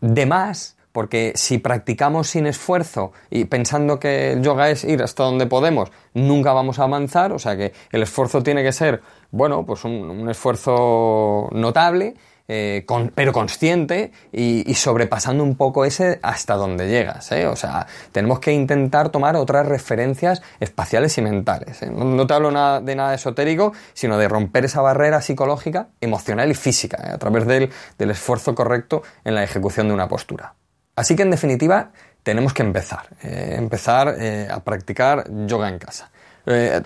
de 0.00 0.24
más, 0.24 0.76
porque 0.92 1.32
si 1.34 1.58
practicamos 1.58 2.28
sin 2.28 2.46
esfuerzo 2.46 3.12
y 3.28 3.44
pensando 3.44 4.00
que 4.00 4.32
el 4.32 4.42
yoga 4.42 4.70
es 4.70 4.82
ir 4.84 5.02
hasta 5.02 5.24
donde 5.24 5.46
podemos, 5.46 5.92
nunca 6.14 6.54
vamos 6.54 6.78
a 6.78 6.84
avanzar, 6.84 7.32
o 7.32 7.38
sea 7.38 7.56
que 7.56 7.72
el 7.92 8.02
esfuerzo 8.02 8.42
tiene 8.42 8.62
que 8.62 8.72
ser, 8.72 9.02
bueno, 9.30 9.66
pues 9.66 9.84
un 9.84 10.26
esfuerzo 10.30 11.50
notable 11.52 12.14
eh, 12.48 12.86
pero 13.14 13.32
consciente 13.32 14.12
y, 14.32 14.72
sobrepasando 14.74 15.42
un 15.42 15.56
poco 15.56 15.84
ese 15.84 16.20
hasta 16.22 16.54
donde 16.54 16.88
llegas. 16.88 17.32
¿eh? 17.32 17.46
O 17.46 17.56
sea, 17.56 17.86
tenemos 18.12 18.38
que 18.38 18.52
intentar 18.52 19.08
tomar 19.08 19.36
otras 19.36 19.66
referencias 19.66 20.42
espaciales 20.60 21.16
y 21.18 21.22
mentales. 21.22 21.82
¿eh? 21.82 21.90
No, 21.90 22.26
te 22.26 22.34
hablo 22.34 22.50
nada, 22.50 22.80
de 22.80 22.94
nada 22.94 23.14
esotérico, 23.14 23.72
sino 23.94 24.16
de 24.18 24.28
romper 24.28 24.64
esa 24.64 24.80
barrera 24.80 25.20
psicológica, 25.20 25.88
emocional 26.00 26.50
y 26.50 26.54
física 26.54 27.14
a 27.14 27.18
través 27.18 27.46
del, 27.46 27.70
del 27.98 28.10
esfuerzo 28.10 28.54
correcto 28.54 29.02
en 29.24 29.34
la 29.34 29.42
ejecución 29.42 29.88
de 29.88 29.94
una 29.94 30.08
postura. 30.08 30.54
Así 30.94 31.16
que 31.16 31.22
en 31.22 31.30
definitiva, 31.30 31.90
tenemos 32.22 32.54
que 32.54 32.62
empezar, 32.62 33.08
empezar 33.22 34.16
a 34.50 34.60
practicar 34.60 35.26
yoga 35.46 35.68
en 35.68 35.78
casa. 35.78 36.10
Eh, 36.46 36.80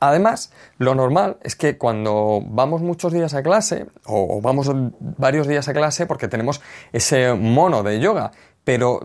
además, 0.00 0.50
lo 0.78 0.94
normal 0.94 1.36
es 1.42 1.56
que 1.56 1.76
cuando 1.76 2.42
vamos 2.44 2.80
muchos 2.80 3.12
días 3.12 3.34
a 3.34 3.42
clase, 3.42 3.86
o, 4.06 4.40
vamos 4.40 4.70
varios 5.00 5.46
días 5.46 5.68
a 5.68 5.74
clase 5.74 6.06
porque 6.06 6.28
tenemos 6.28 6.62
ese 6.92 7.34
mono 7.34 7.82
de 7.82 8.00
yoga, 8.00 8.32
pero 8.64 9.00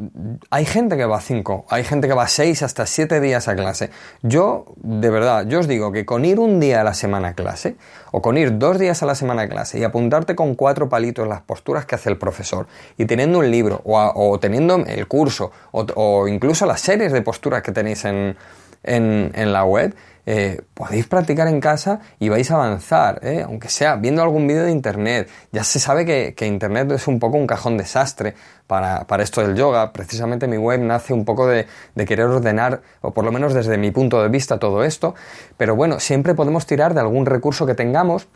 hay 0.51 0.65
gente 0.65 0.95
que 0.95 1.05
va 1.05 1.19
cinco, 1.19 1.65
hay 1.69 1.83
gente 1.83 2.07
que 2.07 2.13
va 2.13 2.27
seis 2.29 2.63
hasta 2.63 2.85
siete 2.85 3.19
días 3.19 3.49
a 3.49 3.57
clase. 3.57 3.89
Yo, 4.21 4.67
de 4.77 5.09
verdad, 5.09 5.45
yo 5.47 5.59
os 5.59 5.67
digo 5.67 5.91
que 5.91 6.05
con 6.05 6.23
ir 6.23 6.39
un 6.39 6.61
día 6.61 6.79
a 6.79 6.83
la 6.85 6.93
semana 6.93 7.29
a 7.29 7.33
clase, 7.33 7.75
o 8.11 8.21
con 8.21 8.37
ir 8.37 8.57
dos 8.57 8.79
días 8.79 9.03
a 9.03 9.05
la 9.05 9.15
semana 9.15 9.43
a 9.43 9.49
clase 9.49 9.77
y 9.77 9.83
apuntarte 9.83 10.33
con 10.33 10.55
cuatro 10.55 10.87
palitos 10.87 11.27
las 11.27 11.41
posturas 11.41 11.85
que 11.85 11.95
hace 11.95 12.09
el 12.09 12.17
profesor, 12.17 12.67
y 12.97 13.05
teniendo 13.05 13.39
un 13.39 13.51
libro, 13.51 13.81
o, 13.83 14.39
teniendo 14.39 14.77
el 14.77 15.07
curso, 15.09 15.51
o 15.71 16.27
incluso 16.29 16.65
las 16.65 16.79
series 16.79 17.11
de 17.11 17.21
posturas 17.21 17.61
que 17.61 17.73
tenéis 17.73 18.05
en, 18.05 18.37
en, 18.83 19.53
la 19.53 19.63
web, 19.65 19.95
eh, 20.25 20.61
podéis 20.73 21.07
practicar 21.07 21.47
en 21.47 21.59
casa 21.59 21.99
y 22.19 22.29
vais 22.29 22.49
a 22.51 22.55
avanzar, 22.55 23.19
¿eh? 23.23 23.43
aunque 23.45 23.69
sea 23.69 23.95
viendo 23.95 24.21
algún 24.21 24.47
vídeo 24.47 24.63
de 24.63 24.71
internet. 24.71 25.29
Ya 25.51 25.63
se 25.63 25.79
sabe 25.79 26.05
que, 26.05 26.33
que, 26.35 26.45
internet 26.45 26.91
es 26.91 27.07
un 27.07 27.19
poco 27.19 27.37
un 27.37 27.47
cajón 27.47 27.77
desastre 27.77 28.35
para, 28.67 29.05
para, 29.07 29.23
esto 29.23 29.41
del 29.41 29.55
yoga. 29.55 29.91
Precisamente 29.91 30.47
mi 30.47 30.57
web 30.57 30.79
nace 30.81 31.13
un 31.13 31.25
poco 31.25 31.47
de, 31.47 31.67
de, 31.95 32.05
querer 32.05 32.27
ordenar, 32.27 32.81
o 33.01 33.11
por 33.11 33.25
lo 33.25 33.31
menos 33.31 33.53
desde 33.53 33.77
mi 33.77 33.91
punto 33.91 34.21
de 34.21 34.29
vista, 34.29 34.59
todo 34.59 34.83
esto. 34.83 35.15
Pero 35.57 35.75
bueno, 35.75 35.99
siempre 35.99 36.35
podemos 36.35 36.65
tirar 36.65 36.93
de 36.93 37.01
algún 37.01 37.25
recurso 37.25 37.65
que 37.65 37.75
tengamos 37.75 38.27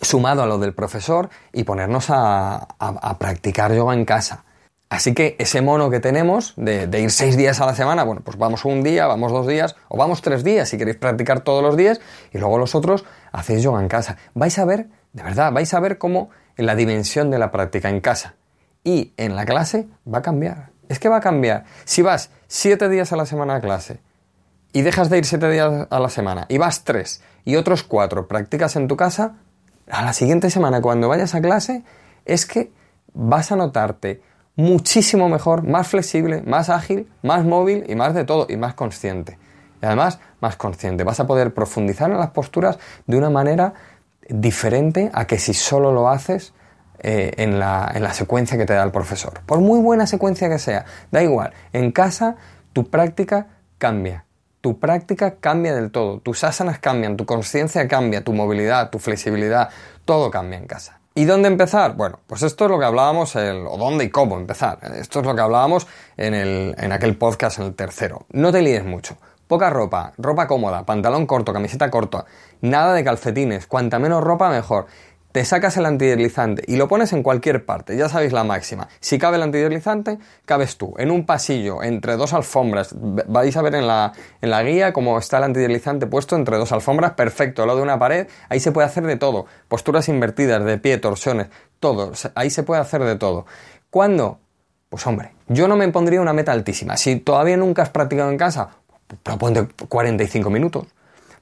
sumado 0.00 0.42
a 0.42 0.46
lo 0.46 0.58
del 0.58 0.74
profesor 0.74 1.28
y 1.52 1.64
ponernos 1.64 2.06
a, 2.08 2.56
a 2.78 3.18
practicar 3.18 3.72
yoga 3.74 3.94
en 3.94 4.04
casa. 4.04 4.44
Así 4.92 5.14
que 5.14 5.36
ese 5.38 5.62
mono 5.62 5.88
que 5.88 6.00
tenemos 6.00 6.52
de, 6.58 6.86
ir 7.00 7.10
seis 7.10 7.38
días 7.38 7.62
a 7.62 7.64
la 7.64 7.74
semana, 7.74 8.04
bueno, 8.04 8.20
pues 8.22 8.36
vamos 8.36 8.66
un 8.66 8.82
día, 8.82 9.06
vamos 9.06 9.32
dos 9.32 9.46
días, 9.46 9.74
o 9.88 9.96
vamos 9.96 10.20
tres 10.20 10.44
días 10.44 10.68
si 10.68 10.76
queréis 10.76 10.98
practicar 10.98 11.40
todos 11.40 11.62
los 11.62 11.78
días, 11.78 11.98
y 12.30 12.36
luego 12.36 12.58
los 12.58 12.74
otros 12.74 13.06
hacéis 13.32 13.62
yoga 13.62 13.80
en 13.80 13.88
casa. 13.88 14.18
Vais 14.34 14.58
a 14.58 14.66
ver, 14.66 14.88
de 15.14 15.22
verdad, 15.22 15.50
vais 15.50 15.72
a 15.72 15.80
ver 15.80 15.96
cómo 15.96 16.28
la 16.58 16.74
dimensión 16.74 17.30
de 17.30 17.38
la 17.38 17.50
práctica 17.50 17.88
en 17.88 18.02
casa 18.02 18.34
y 18.84 19.14
en 19.16 19.34
la 19.34 19.46
clase 19.46 19.88
va 20.06 20.18
a 20.18 20.22
cambiar. 20.22 20.72
Es 20.90 20.98
que 20.98 21.08
va 21.08 21.16
a 21.16 21.20
cambiar. 21.20 21.64
Si 21.86 22.02
vas 22.02 22.28
siete 22.46 22.90
días 22.90 23.14
a 23.14 23.16
la 23.16 23.24
semana 23.24 23.54
a 23.54 23.60
clase 23.62 23.98
y 24.74 24.82
dejas 24.82 25.08
de 25.08 25.16
ir 25.16 25.24
siete 25.24 25.48
días 25.50 25.86
a 25.88 26.00
la 26.00 26.10
semana 26.10 26.44
y 26.50 26.58
vas 26.58 26.84
tres 26.84 27.22
y 27.46 27.56
otros 27.56 27.82
cuatro 27.82 28.28
practicas 28.28 28.76
en 28.76 28.88
tu 28.88 28.98
casa, 28.98 29.36
a 29.90 30.04
la 30.04 30.12
siguiente 30.12 30.50
semana 30.50 30.82
cuando 30.82 31.08
vayas 31.08 31.34
a 31.34 31.40
clase 31.40 31.82
es 32.26 32.44
que 32.44 32.70
vas 33.14 33.52
a 33.52 33.56
notarte 33.56 34.20
muchísimo 34.56 35.28
mejor, 35.28 35.62
más 35.62 35.88
flexible, 35.88 36.42
más 36.42 36.68
ágil, 36.68 37.08
más 37.22 37.44
móvil 37.44 37.84
y 37.88 37.94
más 37.94 38.14
de 38.14 38.24
todo, 38.24 38.46
y 38.48 38.56
más 38.56 38.74
consciente. 38.74 39.38
Y 39.80 39.86
además, 39.86 40.18
más 40.40 40.56
consciente. 40.56 41.04
Vas 41.04 41.20
a 41.20 41.26
poder 41.26 41.54
profundizar 41.54 42.10
en 42.10 42.18
las 42.18 42.30
posturas 42.30 42.78
de 43.06 43.16
una 43.16 43.30
manera 43.30 43.74
diferente 44.28 45.10
a 45.12 45.26
que 45.26 45.38
si 45.38 45.54
solo 45.54 45.92
lo 45.92 46.08
haces 46.08 46.54
eh, 47.00 47.32
en, 47.38 47.58
la, 47.58 47.90
en 47.92 48.02
la 48.02 48.12
secuencia 48.12 48.56
que 48.56 48.64
te 48.64 48.74
da 48.74 48.84
el 48.84 48.92
profesor. 48.92 49.40
Por 49.44 49.60
muy 49.60 49.80
buena 49.80 50.06
secuencia 50.06 50.48
que 50.48 50.58
sea, 50.58 50.84
da 51.10 51.22
igual. 51.22 51.52
En 51.72 51.90
casa, 51.90 52.36
tu 52.72 52.88
práctica 52.88 53.48
cambia. 53.78 54.24
Tu 54.60 54.78
práctica 54.78 55.36
cambia 55.40 55.74
del 55.74 55.90
todo. 55.90 56.20
Tus 56.20 56.44
asanas 56.44 56.78
cambian, 56.78 57.16
tu 57.16 57.26
conciencia 57.26 57.88
cambia, 57.88 58.22
tu 58.22 58.32
movilidad, 58.32 58.90
tu 58.90 59.00
flexibilidad, 59.00 59.70
todo 60.04 60.30
cambia 60.30 60.58
en 60.58 60.66
casa. 60.66 61.01
¿Y 61.14 61.26
dónde 61.26 61.48
empezar? 61.48 61.94
Bueno, 61.94 62.20
pues 62.26 62.42
esto 62.42 62.64
es 62.64 62.70
lo 62.70 62.78
que 62.78 62.86
hablábamos, 62.86 63.36
el, 63.36 63.66
o 63.66 63.76
dónde 63.76 64.04
y 64.04 64.08
cómo 64.08 64.38
empezar. 64.38 64.78
Esto 64.96 65.20
es 65.20 65.26
lo 65.26 65.34
que 65.34 65.42
hablábamos 65.42 65.86
en, 66.16 66.32
el, 66.32 66.74
en 66.78 66.90
aquel 66.90 67.18
podcast, 67.18 67.58
en 67.58 67.66
el 67.66 67.74
tercero. 67.74 68.24
No 68.30 68.50
te 68.50 68.62
líes 68.62 68.82
mucho. 68.82 69.18
Poca 69.46 69.68
ropa, 69.68 70.14
ropa 70.16 70.46
cómoda, 70.46 70.86
pantalón 70.86 71.26
corto, 71.26 71.52
camiseta 71.52 71.90
corta, 71.90 72.24
nada 72.62 72.94
de 72.94 73.04
calcetines, 73.04 73.66
cuanta 73.66 73.98
menos 73.98 74.24
ropa 74.24 74.48
mejor 74.48 74.86
te 75.32 75.44
sacas 75.46 75.76
el 75.78 75.86
antideslizante 75.86 76.62
y 76.66 76.76
lo 76.76 76.88
pones 76.88 77.12
en 77.14 77.22
cualquier 77.22 77.64
parte, 77.64 77.96
ya 77.96 78.08
sabéis 78.08 78.32
la 78.32 78.44
máxima. 78.44 78.88
Si 79.00 79.18
cabe 79.18 79.38
el 79.38 79.42
antideslizante, 79.42 80.18
cabes 80.44 80.76
tú. 80.76 80.94
En 80.98 81.10
un 81.10 81.24
pasillo, 81.24 81.82
entre 81.82 82.16
dos 82.16 82.34
alfombras, 82.34 82.94
vais 82.94 83.56
a 83.56 83.62
ver 83.62 83.74
en 83.74 83.86
la, 83.86 84.12
en 84.42 84.50
la 84.50 84.62
guía 84.62 84.92
cómo 84.92 85.18
está 85.18 85.38
el 85.38 85.44
antideslizante 85.44 86.06
puesto 86.06 86.36
entre 86.36 86.58
dos 86.58 86.70
alfombras, 86.72 87.12
perfecto, 87.12 87.64
lo 87.64 87.74
de 87.74 87.82
una 87.82 87.98
pared, 87.98 88.28
ahí 88.50 88.60
se 88.60 88.72
puede 88.72 88.86
hacer 88.86 89.04
de 89.04 89.16
todo. 89.16 89.46
Posturas 89.68 90.08
invertidas, 90.08 90.62
de 90.64 90.78
pie, 90.78 90.98
torsiones, 90.98 91.48
todo, 91.80 92.12
ahí 92.34 92.50
se 92.50 92.62
puede 92.62 92.82
hacer 92.82 93.02
de 93.02 93.16
todo. 93.16 93.46
¿Cuándo? 93.90 94.38
Pues 94.90 95.06
hombre, 95.06 95.32
yo 95.48 95.68
no 95.68 95.76
me 95.76 95.88
pondría 95.88 96.20
una 96.20 96.34
meta 96.34 96.52
altísima. 96.52 96.98
Si 96.98 97.16
todavía 97.16 97.56
nunca 97.56 97.82
has 97.82 97.88
practicado 97.88 98.30
en 98.30 98.36
casa, 98.36 98.68
proponte 99.22 99.66
45 99.88 100.50
minutos, 100.50 100.86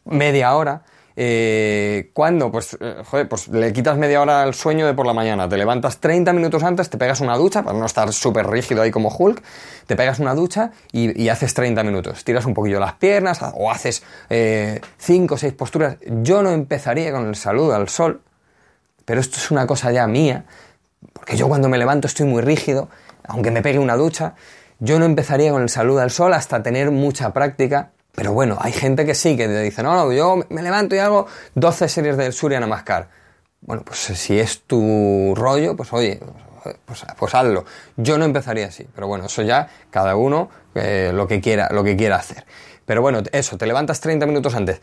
media 0.05 0.55
hora, 0.55 0.83
eh, 1.17 2.11
¿Cuándo? 2.13 2.51
Pues, 2.51 2.77
eh, 2.81 3.03
joder, 3.05 3.29
pues 3.29 3.49
le 3.49 3.73
quitas 3.73 3.97
media 3.97 4.21
hora 4.21 4.43
al 4.43 4.55
sueño 4.55 4.87
de 4.87 4.95
por 4.95 5.07
la 5.07 5.13
mañana, 5.13 5.49
te 5.49 5.57
levantas 5.57 5.99
30 5.99 6.33
minutos 6.33 6.63
antes, 6.63 6.89
te 6.89 6.99
pegas 6.99 7.21
una 7.21 7.37
ducha, 7.37 7.63
para 7.63 7.79
no 7.79 7.87
estar 7.87 8.13
súper 8.13 8.47
rígido 8.47 8.83
ahí 8.83 8.91
como 8.91 9.15
Hulk, 9.15 9.43
te 9.87 9.97
pegas 9.97 10.19
una 10.19 10.35
ducha 10.35 10.71
y, 10.93 11.29
haces 11.29 11.55
30 11.55 11.83
minutos. 11.83 12.25
Tiras 12.25 12.47
un 12.47 12.55
poquillo 12.55 12.81
las 12.81 12.95
piernas 12.95 13.41
o 13.55 13.71
haces 13.71 14.03
5 14.29 15.35
o 15.35 15.39
6 15.39 15.53
posturas. 15.55 15.97
Yo 16.23 16.43
no 16.43 16.51
empezaría 16.51 17.13
con 17.13 17.29
el 17.29 17.37
saludo 17.37 17.75
al 17.75 17.89
sol, 17.89 18.21
pero 19.05 19.21
esto 19.21 19.37
es 19.39 19.51
una 19.51 19.67
cosa 19.67 19.93
ya 19.93 20.07
mía, 20.07 20.45
porque 21.13 21.37
yo 21.37 21.49
cuando 21.49 21.69
me 21.69 21.79
levanto 21.79 22.07
estoy 22.07 22.27
muy 22.27 22.43
rígido, 22.43 22.89
aunque 23.25 23.51
me 23.51 23.63
pegue 23.63 23.79
una 23.79 23.97
ducha, 23.97 24.35
yo 24.79 24.99
no 24.99 25.05
empezaría 25.05 25.51
con 25.51 25.63
el 25.63 25.69
saludo 25.69 26.01
al 26.01 26.11
sol 26.11 26.33
hasta 26.33 26.63
tener 26.63 26.91
mucha 26.91 27.33
práctica 27.33 27.91
pero 28.21 28.35
bueno, 28.35 28.59
hay 28.61 28.73
gente 28.73 29.07
que 29.07 29.15
sí, 29.15 29.35
que 29.35 29.47
te 29.47 29.63
dice, 29.63 29.83
no, 29.83 29.95
no, 29.95 30.13
yo 30.13 30.45
me 30.51 30.61
levanto 30.61 30.95
y 30.95 30.99
hago 30.99 31.27
12 31.55 31.89
series 31.89 32.19
del 32.19 32.35
Surya 32.35 32.61
Namaskar. 32.61 33.09
Bueno, 33.63 33.83
pues 33.83 33.99
si 33.99 34.39
es 34.39 34.61
tu 34.67 35.33
rollo, 35.35 35.75
pues 35.75 35.91
oye, 35.95 36.21
pues, 36.85 37.03
pues 37.17 37.35
hazlo. 37.35 37.65
Yo 37.97 38.19
no 38.19 38.27
empezaría 38.27 38.67
así, 38.67 38.87
pero 38.95 39.07
bueno, 39.07 39.25
eso 39.25 39.41
ya 39.41 39.71
cada 39.89 40.17
uno 40.17 40.51
eh, 40.75 41.13
lo, 41.15 41.27
que 41.27 41.41
quiera, 41.41 41.71
lo 41.71 41.83
que 41.83 41.97
quiera 41.97 42.17
hacer. 42.17 42.45
Pero 42.85 43.01
bueno, 43.01 43.23
eso, 43.33 43.57
te 43.57 43.67
levantas 43.67 44.03
30 44.03 44.27
minutos 44.27 44.55
antes, 44.55 44.83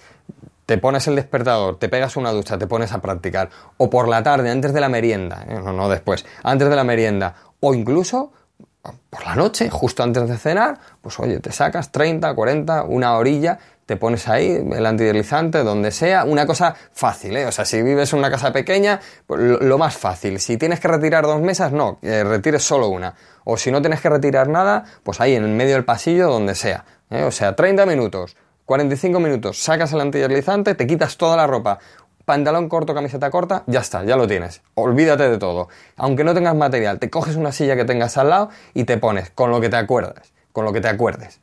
te 0.65 0.79
pones 0.79 1.08
el 1.08 1.15
despertador, 1.15 1.77
te 1.77 1.89
pegas 1.89 2.17
una 2.17 2.32
ducha, 2.32 2.58
te 2.58 2.65
pones 2.65 2.91
a 2.91 3.03
practicar, 3.03 3.51
o 3.77 3.91
por 3.91 4.08
la 4.08 4.24
tarde, 4.24 4.50
antes 4.50 4.74
de 4.74 4.82
la 4.82 4.89
merienda, 4.89 5.46
eh, 5.48 5.60
no 5.62 5.89
después, 5.89 6.25
antes 6.41 6.67
de 6.70 6.75
la 6.75 6.84
merienda, 6.84 7.36
o 7.60 7.75
incluso 7.75 8.32
por 9.10 9.25
la 9.25 9.36
noche, 9.36 9.70
justo 9.70 10.03
antes 10.03 10.27
de 10.27 10.38
cenar, 10.38 10.77
pues 11.01 11.20
oye, 11.20 11.39
te 11.39 11.51
sacas 11.51 11.91
30, 11.91 12.34
40, 12.34 12.84
una 12.84 13.17
orilla, 13.17 13.60
te 13.86 13.96
pones 13.96 14.27
ahí 14.27 14.51
el 14.51 14.86
antideslizante, 14.86 15.63
donde 15.63 15.91
sea, 15.91 16.25
una 16.25 16.46
cosa 16.46 16.75
fácil, 16.91 17.38
¿eh? 17.38 17.46
O 17.46 17.51
sea, 17.53 17.63
si 17.63 17.82
vives 17.82 18.12
en 18.12 18.20
una 18.20 18.29
casa 18.29 18.51
pequeña, 18.51 19.00
pues 19.25 19.41
lo, 19.62 19.77
más 19.77 19.96
fácil. 19.96 20.39
Si 20.41 20.58
tienes 20.58 20.82
que 20.82 20.89
retirar 20.89 21.25
dos 21.25 21.41
mesas, 21.41 21.72
no, 21.72 21.98
retires 22.01 22.63
solo 22.63 22.89
una. 22.89 23.15
O 23.46 23.56
si 23.56 23.72
no 23.72 23.82
tienes 23.82 24.01
que 24.01 24.10
retirar 24.10 24.50
nada, 24.50 24.84
pues 25.03 25.22
ahí 25.22 25.36
en 25.36 25.46
el 25.46 25.51
medio 25.51 25.75
del 25.75 25.86
pasillo, 25.86 26.29
donde 26.29 26.53
sea. 26.53 26.84
¿eh? 27.10 27.24
O 27.24 27.32
sea, 27.32 27.56
30 27.56 27.86
minutos, 27.86 28.36
45 28.65 29.22
minutos, 29.22 29.58
sacas 29.58 29.94
el 29.94 30.01
antideslizante, 30.01 30.75
te 30.75 30.86
quitas 30.86 31.15
toda 31.15 31.38
la 31.38 31.48
ropa, 31.48 31.79
pantalón 32.27 32.67
corto, 32.67 32.93
camiseta 32.93 33.31
corta, 33.31 33.63
ya 33.67 33.79
está, 33.79 34.03
ya 34.03 34.17
lo 34.17 34.27
tienes. 34.27 34.62
Olvídate 34.75 35.29
de 35.29 35.38
todo. 35.38 35.69
Aunque 35.96 36.25
no 36.25 36.34
tengas 36.34 36.55
material, 36.55 37.00
te 37.00 37.10
coges 37.10 37.38
una 37.38 37.53
silla 37.53 37.77
que 37.77 37.86
tengas 37.86 38.17
al 38.17 38.29
lado 38.29 38.50
y 38.74 38.84
te 38.84 38.98
pones 38.98 39.29
con 39.29 39.50
lo 39.50 39.62
que 39.62 39.69
te 39.69 39.77
acuerdes, 39.77 40.34
con 40.51 40.65
lo 40.65 40.74
que 40.74 40.81
te 40.81 40.89
acuerdes. 40.89 41.39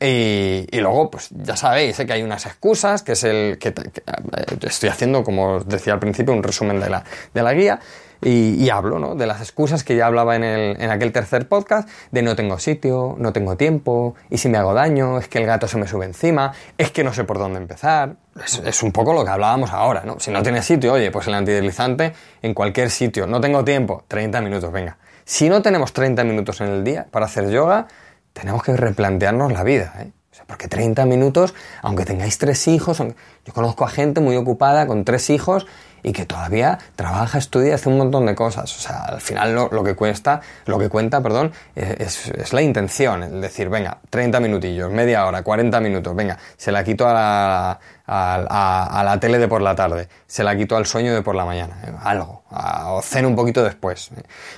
Y, 0.00 0.66
luego, 0.80 1.10
pues 1.10 1.28
ya 1.30 1.56
sabéis 1.56 2.00
¿eh? 2.00 2.06
que 2.06 2.14
hay 2.14 2.22
unas 2.22 2.46
excusas, 2.46 3.02
que 3.02 3.12
es 3.12 3.24
el 3.24 3.58
que, 3.58 3.68
eh, 3.68 4.56
estoy 4.62 4.88
haciendo, 4.88 5.22
como 5.22 5.56
os 5.56 5.68
decía 5.68 5.92
al 5.92 6.00
principio, 6.00 6.32
un 6.32 6.42
resumen 6.42 6.80
de 6.80 6.88
la, 6.88 7.04
de 7.34 7.42
la 7.42 7.52
guía 7.52 7.78
y, 8.24 8.70
hablo 8.70 8.98
¿no? 8.98 9.14
de 9.14 9.26
las 9.26 9.40
excusas 9.40 9.84
que 9.84 9.96
ya 9.96 10.06
hablaba 10.06 10.36
en, 10.36 10.44
el, 10.44 10.80
en 10.80 10.90
aquel 10.90 11.12
tercer 11.12 11.46
podcast, 11.46 11.88
de 12.10 12.22
no 12.22 12.34
tengo 12.34 12.58
sitio, 12.58 13.16
no 13.18 13.32
tengo 13.32 13.56
tiempo, 13.56 14.14
y 14.30 14.38
si 14.38 14.48
me 14.48 14.58
hago 14.58 14.72
daño, 14.74 15.18
es 15.18 15.28
que 15.28 15.38
el 15.38 15.46
gato 15.46 15.68
se 15.68 15.76
me 15.78 15.86
sube 15.86 16.06
encima, 16.06 16.52
es 16.78 16.90
que 16.90 17.04
no 17.04 17.12
sé 17.12 17.24
por 17.24 17.38
dónde 17.38 17.58
empezar. 17.58 18.16
Es, 18.64 18.82
un 18.82 18.90
poco 18.90 19.12
lo 19.12 19.24
que 19.24 19.30
hablábamos 19.30 19.70
ahora, 19.72 20.02
¿no? 20.04 20.18
Si 20.18 20.30
no 20.30 20.42
tienes 20.42 20.64
sitio, 20.64 20.94
oye, 20.94 21.10
pues 21.10 21.28
el 21.28 21.34
antideslizante 21.34 22.14
en 22.42 22.52
cualquier 22.52 22.90
sitio. 22.90 23.26
No 23.26 23.40
tengo 23.40 23.64
tiempo, 23.64 24.04
30 24.08 24.40
minutos, 24.40 24.72
venga. 24.72 24.96
Si 25.24 25.48
no 25.48 25.62
tenemos 25.62 25.92
30 25.92 26.24
minutos 26.24 26.60
en 26.60 26.68
el 26.68 26.82
día 26.82 27.06
para 27.10 27.26
hacer 27.26 27.48
yoga, 27.50 27.86
tenemos 28.32 28.62
que 28.62 28.76
replantearnos 28.76 29.52
la 29.52 29.62
vida, 29.62 29.94
¿eh? 30.00 30.10
O 30.32 30.36
sea, 30.36 30.46
porque 30.46 30.66
30 30.66 31.06
minutos, 31.06 31.54
aunque 31.80 32.04
tengáis 32.04 32.38
tres 32.38 32.66
hijos, 32.66 32.98
yo 32.98 33.54
conozco 33.54 33.84
a 33.84 33.88
gente 33.88 34.20
muy 34.20 34.34
ocupada 34.34 34.84
con 34.88 35.04
tres 35.04 35.30
hijos 35.30 35.64
y 36.04 36.12
que 36.12 36.26
todavía 36.26 36.78
trabaja, 36.94 37.38
estudia, 37.38 37.74
hace 37.74 37.88
un 37.88 37.96
montón 37.96 38.26
de 38.26 38.34
cosas. 38.34 38.76
O 38.76 38.80
sea, 38.80 39.04
al 39.04 39.20
final 39.20 39.54
lo, 39.54 39.82
que 39.82 39.96
cuesta, 39.96 40.40
lo 40.66 40.78
que 40.78 40.88
cuenta, 40.88 41.22
perdón, 41.22 41.52
es, 41.74 42.52
la 42.52 42.62
intención, 42.62 43.22
es 43.22 43.32
decir, 43.32 43.70
venga, 43.70 43.98
30 44.10 44.38
minutillos, 44.38 44.90
media 44.90 45.26
hora, 45.26 45.42
40 45.42 45.80
minutos, 45.80 46.14
venga, 46.14 46.38
se 46.56 46.70
la 46.70 46.84
quito 46.84 47.08
a 47.08 47.14
la, 47.14 47.80
a, 48.06 49.02
la 49.02 49.18
tele 49.18 49.38
de 49.38 49.48
por 49.48 49.62
la 49.62 49.74
tarde, 49.74 50.08
se 50.26 50.44
la 50.44 50.54
quito 50.54 50.76
al 50.76 50.84
sueño 50.84 51.14
de 51.14 51.22
por 51.22 51.34
la 51.34 51.46
mañana, 51.46 51.80
eh, 51.86 51.92
algo, 52.02 52.44
o 52.50 53.00
ceno 53.02 53.28
un 53.28 53.34
poquito 53.34 53.64
después. 53.64 54.10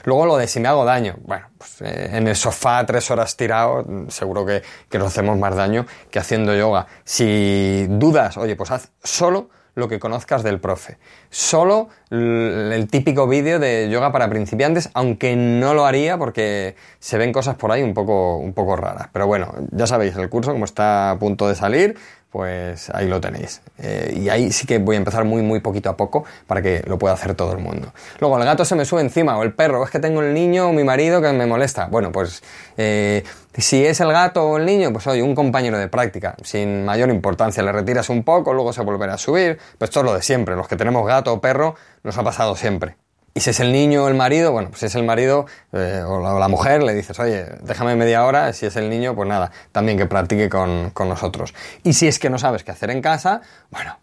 Luego 0.03 0.27
lo 0.27 0.37
de 0.37 0.49
si 0.49 0.59
me 0.59 0.69
hago 0.69 0.85
daño, 0.85 1.15
bueno, 1.23 1.47
pues 1.57 1.81
eh, 1.83 2.11
en 2.13 2.27
el 2.27 2.35
sofá 2.35 2.85
tres 2.85 3.09
horas 3.13 3.37
tirado, 3.37 3.85
seguro 4.09 4.45
que, 4.45 4.63
que 4.91 4.99
nos 4.99 5.09
hacemos 5.09 5.39
más 5.39 5.55
daño 5.55 5.87
que 6.11 6.19
haciendo 6.19 6.57
yoga. 6.57 6.89
Si 7.05 7.87
dudas, 7.89 8.37
oye, 8.37 8.57
pues 8.57 8.73
haz 8.73 8.91
solo 9.05 9.49
lo 9.77 9.89
que 9.89 10.01
conozcas 10.01 10.43
del 10.43 10.59
profe. 10.59 10.99
Solo 11.31 11.91
el 12.11 12.87
típico 12.89 13.27
vídeo 13.27 13.59
de 13.59 13.89
yoga 13.91 14.13
para 14.13 14.29
principiantes, 14.29 14.91
aunque 14.95 15.35
no 15.35 15.75
lo 15.75 15.87
haría 15.87 16.19
porque 16.19 16.77
se 17.01 17.19
ven 17.19 17.33
cosas 17.33 17.57
por 17.57 17.73
ahí 17.73 17.83
un 17.83 17.95
poco, 17.95 18.37
un 18.37 18.53
poco 18.53 18.77
raras. 18.77 19.09
Pero 19.13 19.27
bueno, 19.27 19.53
ya 19.73 19.87
sabéis, 19.87 20.17
el 20.17 20.29
curso 20.29 20.53
como 20.53 20.65
está 20.65 21.11
a 21.11 21.19
punto 21.19 21.49
de 21.49 21.55
salir, 21.55 21.97
pues 22.37 22.91
ahí 22.91 23.09
lo 23.09 23.19
tenéis. 23.19 23.63
Eh, 23.79 24.15
y 24.15 24.29
ahí 24.29 24.53
sí 24.53 24.67
que 24.67 24.79
voy 24.79 24.97
a 24.97 24.99
empezar 24.99 25.25
muy, 25.25 25.41
muy 25.41 25.61
poquito 25.61 25.89
a 25.89 25.97
poco 25.97 26.25
para 26.47 26.61
que 26.61 26.83
lo 26.87 26.99
pueda 26.99 27.15
hacer 27.15 27.35
todo 27.35 27.53
el 27.53 27.59
mundo. 27.59 27.95
Luego, 28.21 28.37
el 28.39 28.45
gato 28.45 28.63
se 28.65 28.75
me 28.75 28.85
sube 28.85 29.01
encima, 29.01 29.39
o 29.39 29.43
el 29.43 29.55
perro, 29.55 29.83
es 29.83 29.91
que 29.91 30.01
tengo 30.01 30.21
el 30.21 30.35
niño 30.35 30.69
o 30.69 30.73
mi 30.75 30.85
marido 30.85 31.23
que 31.23 31.33
me 31.33 31.47
molesta. 31.47 31.87
Bueno, 31.87 32.13
pues 32.13 32.43
eh, 32.77 33.25
si 33.57 33.87
es 33.87 34.01
el 34.01 34.13
gato 34.13 34.45
o 34.45 34.59
el 34.59 34.67
niño, 34.67 34.93
pues 34.93 35.07
oye, 35.07 35.23
un 35.23 35.35
compañero 35.35 35.79
de 35.79 35.89
práctica, 35.89 36.37
sin 36.43 36.85
mayor 36.85 37.09
importancia. 37.09 37.63
Le 37.63 37.73
retiras 37.73 38.11
un 38.11 38.23
poco, 38.23 38.53
luego 38.53 38.73
se 38.75 38.83
volverá 38.83 39.15
a 39.15 39.19
subir. 39.19 39.59
Pues 39.79 39.97
es 39.97 40.03
lo 40.03 40.13
de 40.13 40.21
siempre. 40.21 40.57
Los 40.57 40.69
que 40.69 40.77
tenemos 40.77 41.07
gato 41.07 41.33
o 41.33 41.41
perro, 41.41 41.75
nos 42.03 42.17
ha 42.19 42.23
pasado 42.23 42.57
siempre. 42.57 42.97
Y 43.37 43.41
si 43.41 43.51
es 43.51 43.61
el 43.61 43.71
niño 43.71 44.05
o 44.05 44.09
el 44.09 44.15
marido, 44.15 44.51
bueno, 44.51 44.71
pues 44.71 44.81
si 44.81 44.87
es 44.87 44.95
el 44.95 45.05
marido 45.05 45.45
eh, 45.75 46.03
o, 46.07 46.39
la, 46.39 46.49
mujer, 46.49 46.83
le 46.83 46.95
dices, 46.95 47.21
oye, 47.21 47.45
déjame 47.61 47.95
media 47.95 48.25
hora. 48.25 48.51
Si 48.55 48.65
es 48.65 48.77
el 48.77 48.89
niño, 48.89 49.15
pues 49.15 49.29
nada, 49.29 49.53
también 49.73 49.99
que 49.99 50.07
practique 50.07 50.49
con, 50.49 50.91
nosotros. 51.07 51.53
Y 51.83 51.93
si 51.93 52.09
es 52.09 52.19
que 52.19 52.31
no 52.31 52.39
sabes 52.39 52.65
qué 52.65 52.71
hacer 52.71 52.91
en 52.91 53.03
casa, 53.03 53.43
bueno, 53.71 53.99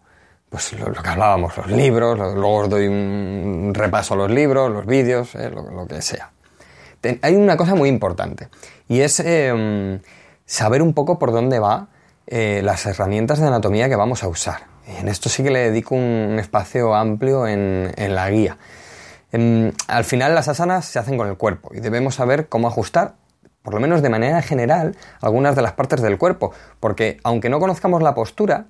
pues 0.48 0.72
lo, 0.74 0.92
que 0.92 1.08
hablábamos, 1.08 1.56
los 1.56 1.66
libros, 1.66 2.16
luego 2.16 2.58
os 2.58 2.68
doy 2.68 2.86
un 2.86 3.72
repaso 3.74 4.14
a 4.14 4.18
los 4.18 4.30
libros, 4.30 4.70
los 4.70 4.86
vídeos, 4.86 5.34
eh, 5.34 5.50
lo, 5.50 5.84
que 5.88 6.00
sea. 6.00 6.30
hay 7.20 7.34
una 7.34 7.56
cosa 7.56 7.74
muy 7.74 7.88
importante 7.88 8.50
y 8.88 9.00
es 9.00 9.18
em, 9.18 9.98
saber 10.46 10.80
un 10.80 10.94
poco 10.94 11.18
por 11.18 11.32
dónde 11.32 11.58
va 11.58 11.88
eh, 12.28 12.60
las 12.62 12.86
herramientas 12.86 13.40
de 13.40 13.48
anatomía 13.48 13.88
que 13.88 13.96
vamos 13.96 14.22
a 14.22 14.28
usar. 14.28 14.73
En 14.86 15.08
esto 15.08 15.28
sí 15.28 15.42
que 15.42 15.50
le 15.50 15.70
dedico 15.70 15.94
un 15.94 16.36
espacio 16.38 16.94
amplio 16.94 17.46
en, 17.46 17.92
la 17.96 18.30
guía. 18.30 18.58
Al 19.32 20.04
final 20.04 20.34
las 20.34 20.48
asanas 20.48 20.84
se 20.84 20.98
hacen 20.98 21.16
con 21.16 21.28
el 21.28 21.36
cuerpo 21.36 21.70
y 21.74 21.80
debemos 21.80 22.14
saber 22.14 22.48
cómo 22.48 22.68
ajustar, 22.68 23.14
por 23.62 23.74
lo 23.74 23.80
menos 23.80 24.02
de 24.02 24.10
manera 24.10 24.42
general, 24.42 24.96
algunas 25.20 25.56
de 25.56 25.62
las 25.62 25.72
partes 25.72 26.02
del 26.02 26.18
cuerpo, 26.18 26.52
porque 26.80 27.18
aunque 27.24 27.48
no 27.48 27.58
conozcamos 27.58 28.02
la 28.02 28.14
postura, 28.14 28.66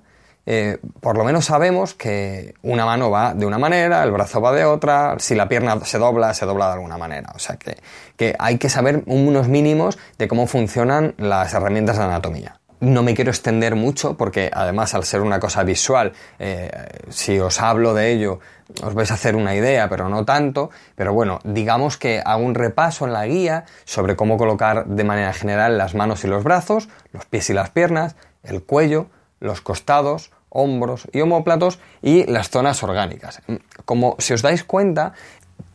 eh, 0.47 0.77
por 1.01 1.17
lo 1.17 1.23
menos 1.23 1.45
sabemos 1.45 1.93
que 1.93 2.53
una 2.61 2.85
mano 2.85 3.09
va 3.09 3.33
de 3.33 3.45
una 3.45 3.57
manera, 3.57 4.03
el 4.03 4.11
brazo 4.11 4.41
va 4.41 4.53
de 4.53 4.63
otra, 4.63 5.15
si 5.19 5.35
la 5.35 5.49
pierna 5.49 5.79
se 5.83 5.97
dobla, 5.97 6.33
se 6.33 6.45
dobla 6.45 6.67
de 6.67 6.73
alguna 6.73 6.97
manera. 6.97 7.31
O 7.35 7.39
sea 7.39 7.57
que 7.57 8.35
hay 8.39 8.57
que 8.57 8.69
saber 8.69 9.03
unos 9.05 9.47
mínimos 9.47 9.97
de 10.17 10.27
cómo 10.27 10.47
funcionan 10.47 11.13
las 11.17 11.53
herramientas 11.53 11.97
de 11.97 12.03
anatomía. 12.03 12.59
No 12.85 13.01
me 13.01 13.15
quiero 13.15 13.31
extender 13.31 13.75
mucho 13.75 14.15
porque 14.15 14.51
además 14.53 14.93
al 14.93 15.05
ser 15.05 15.21
una 15.21 15.39
cosa 15.39 15.63
visual, 15.63 16.13
eh, 16.37 16.69
si 17.09 17.39
os 17.39 17.59
hablo 17.59 17.95
de 17.95 18.11
ello, 18.11 18.39
os 18.83 18.93
vais 18.93 19.09
a 19.09 19.15
hacer 19.15 19.35
una 19.35 19.55
idea, 19.55 19.89
pero 19.89 20.07
no 20.07 20.23
tanto. 20.23 20.69
Pero 20.93 21.11
bueno, 21.11 21.39
digamos 21.43 21.97
que 21.97 22.21
hago 22.23 22.45
un 22.45 22.53
repaso 22.53 23.05
en 23.05 23.13
la 23.13 23.25
guía 23.25 23.65
sobre 23.85 24.15
cómo 24.15 24.37
colocar 24.37 24.85
de 24.85 25.03
manera 25.03 25.33
general 25.33 25.79
las 25.79 25.95
manos 25.95 26.23
y 26.25 26.27
los 26.27 26.43
brazos, 26.43 26.87
los 27.11 27.25
pies 27.25 27.49
y 27.49 27.53
las 27.53 27.71
piernas, 27.71 28.15
el 28.43 28.61
cuello, 28.61 29.07
los 29.39 29.61
costados, 29.61 30.29
hombros 30.49 31.07
y 31.11 31.21
homóplatos 31.21 31.79
y 32.03 32.25
las 32.25 32.51
zonas 32.51 32.83
orgánicas. 32.83 33.41
Como 33.85 34.15
si 34.19 34.33
os 34.33 34.43
dais 34.43 34.63
cuenta, 34.63 35.13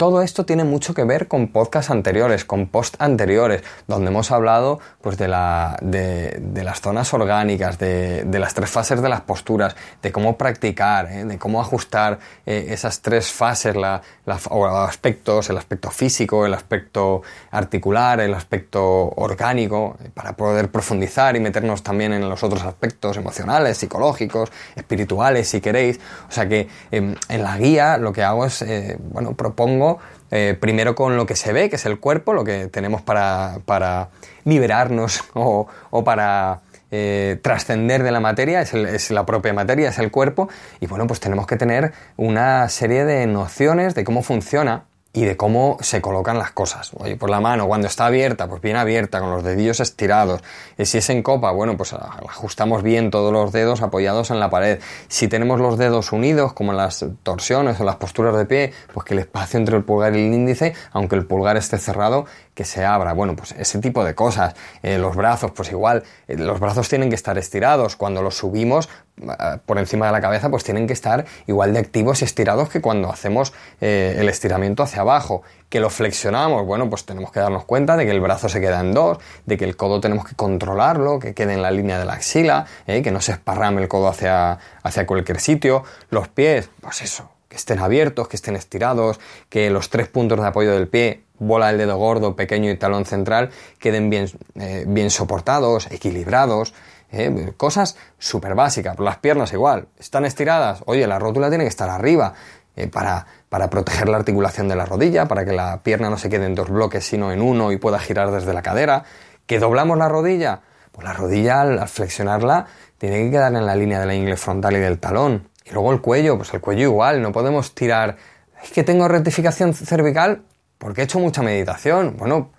todo 0.00 0.22
esto 0.22 0.46
tiene 0.46 0.64
mucho 0.64 0.94
que 0.94 1.04
ver 1.04 1.28
con 1.28 1.48
podcasts 1.48 1.90
anteriores, 1.90 2.46
con 2.46 2.68
post 2.68 2.94
anteriores, 3.00 3.62
donde 3.86 4.10
hemos 4.10 4.30
hablado 4.30 4.80
pues, 5.02 5.18
de, 5.18 5.28
la, 5.28 5.76
de, 5.82 6.40
las 6.64 6.80
zonas 6.80 7.12
orgánicas, 7.12 7.78
de, 7.78 8.24
las 8.32 8.54
tres 8.54 8.70
fases 8.70 9.02
de 9.02 9.10
las 9.10 9.20
posturas, 9.20 9.76
de 10.00 10.10
cómo 10.10 10.38
practicar, 10.38 11.12
¿eh? 11.12 11.26
de 11.26 11.36
cómo 11.36 11.60
ajustar 11.60 12.18
eh, 12.46 12.68
esas 12.70 13.02
tres 13.02 13.30
fases, 13.30 13.76
la, 13.76 14.00
aspectos, 14.24 15.50
el 15.50 15.58
aspecto 15.58 15.90
físico, 15.90 16.46
el 16.46 16.54
aspecto 16.54 17.20
articular, 17.50 18.20
el 18.20 18.32
aspecto 18.32 19.10
orgánico, 19.16 19.98
eh, 20.02 20.08
para 20.14 20.32
poder 20.32 20.70
profundizar 20.70 21.36
y 21.36 21.40
meternos 21.40 21.82
también 21.82 22.14
en 22.14 22.26
los 22.26 22.42
otros 22.42 22.62
aspectos 22.62 23.18
emocionales, 23.18 23.76
psicológicos, 23.76 24.50
espirituales, 24.76 25.46
si 25.46 25.60
queréis. 25.60 26.00
O 26.26 26.32
sea 26.32 26.48
que 26.48 26.68
em, 26.90 27.16
en 27.28 27.42
la 27.42 27.58
guía 27.58 27.98
lo 27.98 28.14
que 28.14 28.22
hago 28.22 28.46
es, 28.46 28.64
bueno, 29.12 29.34
propongo 29.34 29.89
eh, 30.30 30.56
primero 30.58 30.94
con 30.94 31.16
lo 31.16 31.26
que 31.26 31.36
se 31.36 31.52
ve, 31.52 31.70
que 31.70 31.76
es 31.76 31.86
el 31.86 31.98
cuerpo, 31.98 32.32
lo 32.32 32.44
que 32.44 32.68
tenemos 32.68 33.02
para, 33.02 34.08
liberarnos 34.44 35.24
o, 35.34 35.66
para 36.04 36.60
eh, 36.90 37.38
trascender 37.42 38.02
de 38.02 38.12
la 38.12 38.20
materia, 38.20 38.60
es, 38.60 38.74
es, 38.74 39.10
la 39.10 39.26
propia 39.26 39.52
materia, 39.52 39.88
es 39.88 39.98
el 39.98 40.10
cuerpo, 40.10 40.48
y 40.80 40.86
bueno, 40.86 41.06
pues 41.06 41.20
tenemos 41.20 41.46
que 41.46 41.56
tener 41.56 41.92
una 42.16 42.68
serie 42.68 43.04
de 43.04 43.26
nociones 43.26 43.94
de 43.94 44.04
cómo 44.04 44.22
funciona 44.22 44.84
y 45.12 45.24
de 45.24 45.36
cómo 45.36 45.76
se 45.80 46.00
colocan 46.00 46.38
las 46.38 46.52
cosas. 46.52 46.92
Oye, 46.94 47.16
por 47.16 47.30
la 47.30 47.40
mano, 47.40 47.66
cuando 47.66 47.88
está 47.88 48.06
abierta, 48.06 48.48
pues 48.48 48.62
bien 48.62 48.76
abierta, 48.76 49.18
con 49.18 49.30
los 49.30 49.42
dedillos 49.42 49.80
estirados. 49.80 50.40
Y 50.78 50.84
si 50.84 50.98
es 50.98 51.10
en 51.10 51.22
copa, 51.22 51.50
bueno, 51.50 51.76
pues 51.76 51.92
ajustamos 51.92 52.84
bien 52.84 53.10
todos 53.10 53.32
los 53.32 53.50
dedos 53.50 53.82
apoyados 53.82 54.30
en 54.30 54.38
la 54.38 54.50
pared. 54.50 54.78
Si 55.08 55.26
tenemos 55.26 55.60
los 55.60 55.78
dedos 55.78 56.12
unidos, 56.12 56.52
como 56.52 56.70
en 56.70 56.78
las 56.78 57.04
torsiones 57.24 57.80
o 57.80 57.84
las 57.84 57.96
posturas 57.96 58.36
de 58.36 58.46
pie, 58.46 58.72
pues 58.94 59.04
que 59.04 59.14
el 59.14 59.20
espacio 59.20 59.58
entre 59.58 59.76
el 59.76 59.82
pulgar 59.82 60.14
y 60.16 60.26
el 60.26 60.32
índice, 60.32 60.74
aunque 60.92 61.16
el 61.16 61.26
pulgar 61.26 61.56
esté 61.56 61.78
cerrado, 61.78 62.26
que 62.60 62.66
se 62.66 62.84
abra. 62.84 63.14
Bueno, 63.14 63.34
pues 63.34 63.52
ese 63.52 63.78
tipo 63.78 64.04
de 64.04 64.14
cosas. 64.14 64.54
Eh, 64.82 64.98
los 64.98 65.16
brazos, 65.16 65.50
pues 65.52 65.70
igual, 65.70 66.04
eh, 66.28 66.36
los 66.36 66.60
brazos 66.60 66.90
tienen 66.90 67.08
que 67.08 67.14
estar 67.14 67.38
estirados. 67.38 67.96
Cuando 67.96 68.20
los 68.20 68.36
subimos 68.36 68.90
eh, 69.16 69.26
por 69.64 69.78
encima 69.78 70.04
de 70.04 70.12
la 70.12 70.20
cabeza, 70.20 70.50
pues 70.50 70.62
tienen 70.62 70.86
que 70.86 70.92
estar 70.92 71.24
igual 71.46 71.72
de 71.72 71.78
activos 71.78 72.20
y 72.20 72.26
estirados 72.26 72.68
que 72.68 72.82
cuando 72.82 73.10
hacemos 73.10 73.54
el 73.80 74.28
estiramiento 74.28 74.82
hacia 74.82 75.00
abajo. 75.00 75.42
Que 75.70 75.80
lo 75.80 75.88
flexionamos, 75.88 76.66
bueno, 76.66 76.90
pues 76.90 77.06
tenemos 77.06 77.32
que 77.32 77.40
darnos 77.40 77.64
cuenta 77.64 77.96
de 77.96 78.04
que 78.04 78.10
el 78.10 78.20
brazo 78.20 78.50
se 78.50 78.60
queda 78.60 78.80
en 78.80 78.92
dos, 78.92 79.16
de 79.46 79.56
que 79.56 79.64
el 79.64 79.74
codo 79.74 80.02
tenemos 80.02 80.26
que 80.26 80.34
controlarlo, 80.34 81.18
que 81.18 81.32
quede 81.32 81.54
en 81.54 81.62
la 81.62 81.70
línea 81.70 81.98
de 81.98 82.04
la 82.04 82.12
axila, 82.12 82.66
que 82.84 83.10
no 83.10 83.22
se 83.22 83.32
esparrame 83.32 83.80
el 83.80 83.88
codo 83.88 84.08
hacia, 84.08 84.58
hacia 84.82 85.06
cualquier 85.06 85.40
sitio. 85.40 85.82
Los 86.10 86.28
pies, 86.28 86.68
pues 86.82 87.00
eso, 87.00 87.30
que 87.48 87.56
estén 87.56 87.78
abiertos, 87.78 88.28
que 88.28 88.36
estén 88.36 88.54
estirados, 88.54 89.18
que 89.48 89.70
los 89.70 89.88
tres 89.88 90.08
puntos 90.08 90.38
de 90.40 90.46
apoyo 90.46 90.72
del 90.72 90.88
pie 90.88 91.24
bola 91.40 91.68
del 91.68 91.78
dedo 91.78 91.96
gordo, 91.96 92.36
pequeño 92.36 92.70
y 92.70 92.76
talón 92.76 93.04
central 93.04 93.50
queden 93.80 94.08
bien, 94.10 94.28
eh, 94.54 94.84
bien 94.86 95.10
soportados, 95.10 95.90
equilibrados. 95.90 96.72
Eh, 97.12 97.54
cosas 97.56 97.96
súper 98.18 98.54
básicas. 98.54 98.96
Las 99.00 99.18
piernas 99.18 99.52
igual, 99.52 99.88
están 99.98 100.24
estiradas. 100.24 100.82
Oye, 100.86 101.08
la 101.08 101.18
rótula 101.18 101.48
tiene 101.48 101.64
que 101.64 101.68
estar 101.68 101.90
arriba 101.90 102.34
eh, 102.76 102.86
para, 102.86 103.26
para, 103.48 103.68
proteger 103.68 104.08
la 104.08 104.18
articulación 104.18 104.68
de 104.68 104.76
la 104.76 104.86
rodilla, 104.86 105.26
para 105.26 105.44
que 105.44 105.52
la 105.52 105.82
pierna 105.82 106.08
no 106.08 106.18
se 106.18 106.28
quede 106.28 106.46
en 106.46 106.54
dos 106.54 106.70
bloques, 106.70 107.04
sino 107.04 107.32
en 107.32 107.42
uno 107.42 107.72
y 107.72 107.78
pueda 107.78 107.98
girar 107.98 108.30
desde 108.30 108.52
la 108.52 108.62
cadera. 108.62 109.02
¿Que 109.46 109.58
doblamos 109.58 109.98
la 109.98 110.08
rodilla? 110.08 110.60
Pues 110.92 111.04
la 111.04 111.12
rodilla 111.12 111.62
al, 111.62 111.78
al 111.80 111.88
flexionarla 111.88 112.66
tiene 112.98 113.24
que 113.24 113.30
quedar 113.32 113.52
en 113.54 113.66
la 113.66 113.74
línea 113.74 113.98
de 113.98 114.06
la 114.06 114.14
ingle 114.14 114.36
frontal 114.36 114.76
y 114.76 114.78
del 114.78 115.00
talón. 115.00 115.48
Y 115.64 115.72
luego 115.72 115.92
el 115.92 116.00
cuello, 116.00 116.36
pues 116.36 116.52
el 116.54 116.60
cuello 116.60 116.82
igual, 116.82 117.22
no 117.22 117.32
podemos 117.32 117.74
tirar. 117.74 118.16
Es 118.62 118.70
que 118.70 118.84
tengo 118.84 119.08
rectificación 119.08 119.74
cervical, 119.74 120.42
porque 120.80 121.02
he 121.02 121.04
hecho 121.04 121.20
mucha 121.20 121.42
meditación. 121.42 122.16
Bueno, 122.16 122.52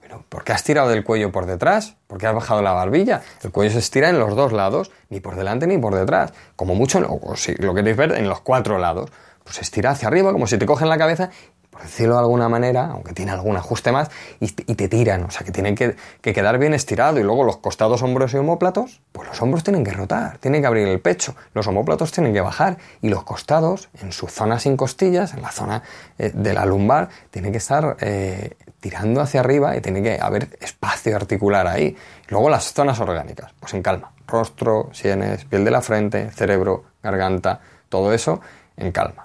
pero 0.00 0.24
¿por 0.28 0.44
qué 0.44 0.52
has 0.52 0.62
tirado 0.62 0.88
del 0.88 1.02
cuello 1.02 1.32
por 1.32 1.44
detrás? 1.44 1.96
¿Por 2.06 2.18
qué 2.18 2.28
has 2.28 2.34
bajado 2.34 2.62
la 2.62 2.72
barbilla? 2.72 3.22
El 3.42 3.50
cuello 3.50 3.72
se 3.72 3.80
estira 3.80 4.08
en 4.08 4.18
los 4.20 4.36
dos 4.36 4.52
lados, 4.52 4.92
ni 5.10 5.18
por 5.18 5.34
delante 5.34 5.66
ni 5.66 5.76
por 5.76 5.92
detrás. 5.92 6.32
Como 6.54 6.76
mucho, 6.76 7.04
o 7.08 7.36
si 7.36 7.56
lo 7.56 7.74
queréis 7.74 7.96
ver, 7.96 8.12
en 8.12 8.28
los 8.28 8.40
cuatro 8.40 8.78
lados. 8.78 9.10
Pues 9.42 9.56
se 9.56 9.62
estira 9.62 9.90
hacia 9.90 10.06
arriba, 10.06 10.32
como 10.32 10.46
si 10.46 10.56
te 10.56 10.66
cogen 10.66 10.88
la 10.88 10.96
cabeza 10.96 11.30
por 11.74 11.82
decirlo 11.82 12.14
de 12.14 12.20
alguna 12.20 12.48
manera, 12.48 12.86
aunque 12.92 13.12
tiene 13.14 13.32
algún 13.32 13.56
ajuste 13.56 13.90
más, 13.90 14.08
y, 14.38 14.46
te 14.52 14.88
tiran, 14.88 15.24
o 15.24 15.30
sea 15.32 15.44
que 15.44 15.50
tienen 15.50 15.74
que, 15.74 15.96
quedar 16.22 16.56
bien 16.58 16.72
estirado. 16.72 17.18
Y 17.18 17.24
luego 17.24 17.42
los 17.42 17.56
costados, 17.56 18.00
hombros 18.02 18.32
y 18.32 18.36
homóplatos, 18.36 19.02
pues 19.10 19.26
los 19.26 19.42
hombros 19.42 19.64
tienen 19.64 19.82
que 19.82 19.90
rotar, 19.90 20.38
tienen 20.38 20.60
que 20.60 20.68
abrir 20.68 20.86
el 20.86 21.00
pecho, 21.00 21.34
los 21.52 21.66
homóplatos 21.66 22.12
tienen 22.12 22.32
que 22.32 22.40
bajar, 22.40 22.78
y 23.02 23.08
los 23.08 23.24
costados, 23.24 23.88
en 24.00 24.12
su 24.12 24.28
zona 24.28 24.60
sin 24.60 24.76
costillas, 24.76 25.34
en 25.34 25.42
la 25.42 25.50
zona 25.50 25.82
eh, 26.16 26.30
de 26.32 26.54
la 26.54 26.64
lumbar, 26.64 27.08
tienen 27.32 27.50
que 27.50 27.58
estar 27.58 27.96
eh, 28.00 28.56
tirando 28.78 29.20
hacia 29.20 29.40
arriba 29.40 29.76
y 29.76 29.80
tiene 29.80 30.00
que 30.00 30.16
haber 30.20 30.56
espacio 30.60 31.16
articular 31.16 31.66
ahí. 31.66 31.96
luego 32.28 32.50
las 32.50 32.72
zonas 32.72 33.00
orgánicas, 33.00 33.52
pues 33.58 33.74
en 33.74 33.82
calma, 33.82 34.12
rostro, 34.28 34.90
sienes, 34.92 35.44
piel 35.44 35.64
de 35.64 35.72
la 35.72 35.82
frente, 35.82 36.30
cerebro, 36.30 36.84
garganta, 37.02 37.60
todo 37.88 38.12
eso 38.12 38.40
en 38.76 38.92
calma. 38.92 39.23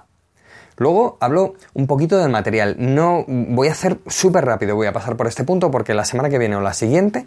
Luego 0.80 1.18
hablo 1.20 1.56
un 1.74 1.86
poquito 1.86 2.16
del 2.16 2.30
material. 2.30 2.74
No 2.78 3.26
voy 3.28 3.68
a 3.68 3.72
hacer 3.72 3.98
súper 4.06 4.46
rápido, 4.46 4.74
voy 4.74 4.86
a 4.86 4.94
pasar 4.94 5.14
por 5.14 5.26
este 5.26 5.44
punto 5.44 5.70
porque 5.70 5.92
la 5.92 6.06
semana 6.06 6.30
que 6.30 6.38
viene 6.38 6.56
o 6.56 6.62
la 6.62 6.72
siguiente 6.72 7.26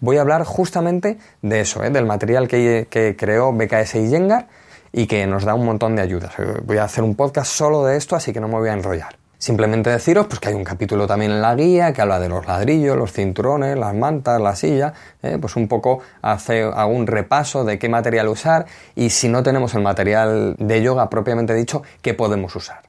voy 0.00 0.18
a 0.18 0.20
hablar 0.20 0.44
justamente 0.44 1.18
de 1.42 1.60
eso, 1.60 1.82
¿eh? 1.82 1.90
del 1.90 2.06
material 2.06 2.46
que, 2.46 2.86
que 2.88 3.16
creó 3.16 3.52
BKS 3.52 3.96
y 3.96 4.08
Yengar 4.10 4.46
y 4.92 5.08
que 5.08 5.26
nos 5.26 5.44
da 5.44 5.54
un 5.54 5.66
montón 5.66 5.96
de 5.96 6.02
ayudas. 6.02 6.34
Voy 6.64 6.76
a 6.76 6.84
hacer 6.84 7.02
un 7.02 7.16
podcast 7.16 7.50
solo 7.50 7.84
de 7.84 7.96
esto, 7.96 8.14
así 8.14 8.32
que 8.32 8.38
no 8.38 8.46
me 8.46 8.54
voy 8.54 8.68
a 8.68 8.74
enrollar. 8.74 9.23
Simplemente 9.38 9.90
deciros 9.90 10.26
pues, 10.26 10.40
que 10.40 10.48
hay 10.48 10.54
un 10.54 10.64
capítulo 10.64 11.06
también 11.06 11.32
en 11.32 11.42
la 11.42 11.54
guía 11.54 11.92
que 11.92 12.00
habla 12.00 12.18
de 12.18 12.28
los 12.28 12.46
ladrillos, 12.46 12.96
los 12.96 13.12
cinturones, 13.12 13.76
las 13.76 13.94
mantas, 13.94 14.40
la 14.40 14.56
silla, 14.56 14.94
¿eh? 15.22 15.38
pues 15.40 15.56
un 15.56 15.68
poco 15.68 16.00
hace 16.22 16.62
algún 16.62 17.06
repaso 17.06 17.64
de 17.64 17.78
qué 17.78 17.88
material 17.88 18.28
usar 18.28 18.66
y 18.94 19.10
si 19.10 19.28
no 19.28 19.42
tenemos 19.42 19.74
el 19.74 19.82
material 19.82 20.56
de 20.58 20.82
yoga 20.82 21.10
propiamente 21.10 21.54
dicho, 21.54 21.82
qué 22.00 22.14
podemos 22.14 22.54
usar. 22.56 22.82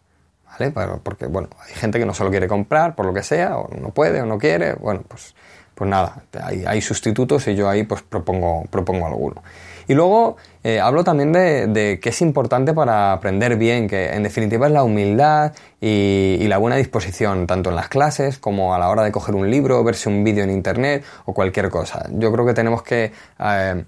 ¿Vale? 0.57 0.71
Porque 1.03 1.25
bueno, 1.25 1.49
hay 1.67 1.73
gente 1.73 1.99
que 1.99 2.05
no 2.05 2.13
se 2.13 2.23
lo 2.23 2.29
quiere 2.29 2.47
comprar 2.47 2.95
por 2.95 3.05
lo 3.05 3.13
que 3.13 3.23
sea, 3.23 3.57
o 3.57 3.69
no 3.75 3.89
puede 3.89 4.21
o 4.21 4.25
no 4.25 4.37
quiere, 4.37 4.73
bueno, 4.75 5.01
pues, 5.05 5.35
pues 5.73 5.89
nada, 5.89 6.23
hay, 6.41 6.63
hay 6.65 6.79
sustitutos 6.79 7.45
y 7.49 7.55
yo 7.55 7.67
ahí 7.67 7.83
pues 7.83 8.01
propongo, 8.03 8.63
propongo 8.69 9.05
alguno. 9.07 9.43
Y 9.87 9.93
luego 9.93 10.37
eh, 10.63 10.79
hablo 10.79 11.03
también 11.03 11.31
de, 11.31 11.67
de, 11.67 11.99
que 11.99 12.09
es 12.09 12.21
importante 12.21 12.73
para 12.73 13.13
aprender 13.13 13.55
bien, 13.55 13.87
que 13.87 14.13
en 14.13 14.23
definitiva 14.23 14.67
es 14.67 14.73
la 14.73 14.83
humildad 14.83 15.53
y, 15.81 16.45
la 16.47 16.57
buena 16.57 16.77
disposición, 16.77 17.47
tanto 17.47 17.69
en 17.69 17.75
las 17.75 17.89
clases 17.89 18.37
como 18.37 18.73
a 18.73 18.79
la 18.79 18.89
hora 18.89 19.03
de 19.03 19.11
coger 19.11 19.35
un 19.35 19.49
libro, 19.49 19.83
verse 19.83 20.09
un 20.09 20.23
vídeo 20.23 20.43
en 20.43 20.51
internet 20.51 21.03
o 21.25 21.33
cualquier 21.33 21.69
cosa. 21.69 22.07
Yo 22.11 22.31
creo 22.31 22.45
que 22.45 22.53
tenemos 22.53 22.83
que 22.83 23.11
eh, 23.39 23.83